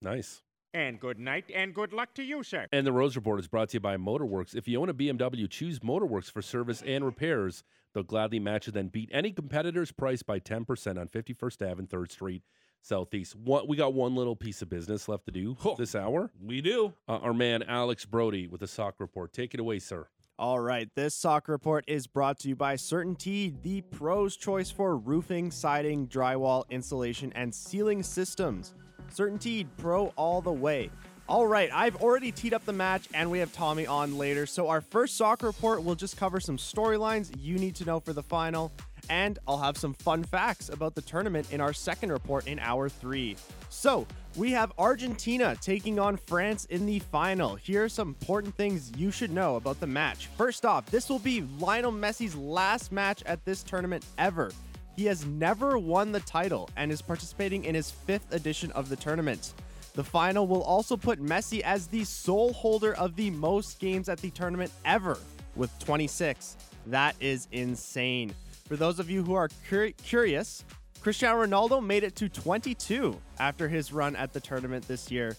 [0.00, 0.43] Nice.
[0.74, 2.66] And good night and good luck to you, sir.
[2.72, 4.56] And the Rose Report is brought to you by Motorworks.
[4.56, 7.62] If you own a BMW, choose Motorworks for service and repairs.
[7.94, 11.88] They'll gladly match and then beat any competitor's price by 10% on 51st Ave and
[11.88, 12.42] 3rd Street
[12.82, 13.36] Southeast.
[13.36, 16.32] One, we got one little piece of business left to do this hour.
[16.44, 16.92] We do.
[17.08, 19.32] Uh, our man Alex Brody with the Sock Report.
[19.32, 20.08] Take it away, sir.
[20.36, 24.96] All right, this soccer report is brought to you by CertainTeed, the pro's choice for
[24.96, 28.74] roofing, siding, drywall, insulation, and ceiling systems.
[29.12, 30.90] CertainTeed Pro all the way.
[31.26, 34.44] All right, I've already teed up the match and we have Tommy on later.
[34.44, 38.12] So, our first soccer report will just cover some storylines you need to know for
[38.12, 38.70] the final,
[39.08, 42.90] and I'll have some fun facts about the tournament in our second report in hour
[42.90, 43.36] three.
[43.70, 47.54] So, we have Argentina taking on France in the final.
[47.54, 50.26] Here are some important things you should know about the match.
[50.36, 54.52] First off, this will be Lionel Messi's last match at this tournament ever.
[54.96, 58.96] He has never won the title and is participating in his fifth edition of the
[58.96, 59.54] tournament.
[59.94, 64.18] The final will also put Messi as the sole holder of the most games at
[64.18, 65.18] the tournament ever,
[65.56, 66.56] with 26.
[66.86, 68.34] That is insane.
[68.66, 70.64] For those of you who are cur- curious,
[71.00, 75.36] Cristiano Ronaldo made it to 22 after his run at the tournament this year.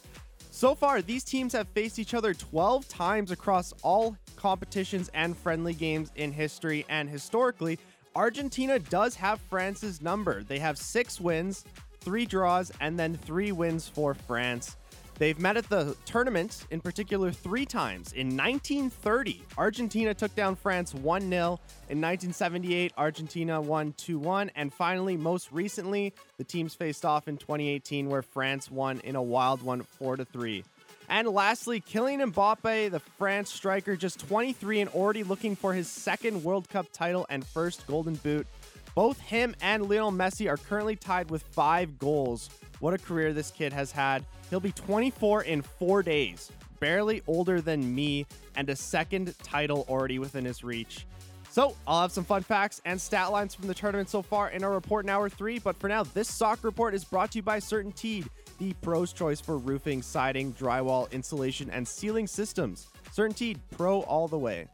[0.52, 5.74] So far, these teams have faced each other 12 times across all competitions and friendly
[5.74, 7.78] games in history, and historically,
[8.16, 10.42] Argentina does have France's number.
[10.44, 11.66] They have six wins,
[12.00, 14.78] three draws, and then three wins for France.
[15.18, 18.12] They've met at the tournament, in particular, three times.
[18.14, 21.60] In 1930, Argentina took down France 1 0.
[21.90, 24.52] In 1978, Argentina won 2 1.
[24.56, 29.24] And finally, most recently, the teams faced off in 2018, where France won in a
[29.24, 30.64] wild one 4 3.
[31.10, 36.44] And lastly, Kylian Mbappe, the France striker, just 23 and already looking for his second
[36.44, 38.48] World Cup title and first Golden Boot.
[38.96, 42.50] Both him and Lionel Messi are currently tied with five goals.
[42.80, 44.26] What a career this kid has had.
[44.50, 48.26] He'll be 24 in four days, barely older than me,
[48.56, 51.06] and a second title already within his reach.
[51.52, 54.64] So, I'll have some fun facts and stat lines from the tournament so far in
[54.64, 55.58] our report in hour three.
[55.58, 58.28] But for now, this soccer report is brought to you by CertainTeed,
[58.58, 62.88] the pro's choice for roofing, siding, drywall, insulation, and ceiling systems.
[63.16, 64.68] CertainTeed, pro all the way.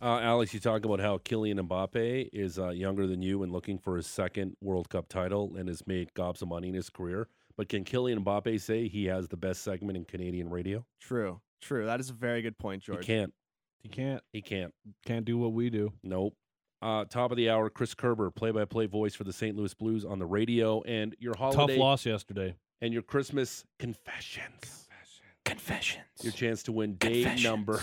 [0.00, 3.78] Uh, Alex, you talk about how Kylian Mbappe is uh, younger than you and looking
[3.78, 7.28] for his second World Cup title and has made gobs of money in his career.
[7.56, 10.84] But can Kylian Mbappe say he has the best segment in Canadian radio?
[11.00, 11.86] True, true.
[11.86, 13.06] That is a very good point, George.
[13.06, 13.32] He can't.
[13.78, 14.22] He can't.
[14.32, 14.74] He can't.
[15.06, 15.92] Can't do what we do.
[16.02, 16.34] Nope.
[16.80, 19.56] Uh, top of the hour, Chris Kerber, play-by-play voice for the St.
[19.56, 22.56] Louis Blues on the radio, and your holiday Tough loss yesterday.
[22.82, 24.50] And your Christmas confessions.
[24.60, 25.24] Confessions.
[25.46, 26.04] confessions.
[26.22, 27.80] Your chance to win day number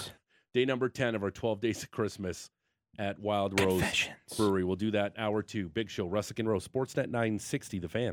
[0.53, 2.51] day number ten of our twelve days of Christmas
[2.99, 4.63] at Wild Rose Brewery.
[4.63, 5.69] We'll do that hour two.
[5.69, 8.11] Big show, Russick and Rose, Sportsnet nine sixty, the fan.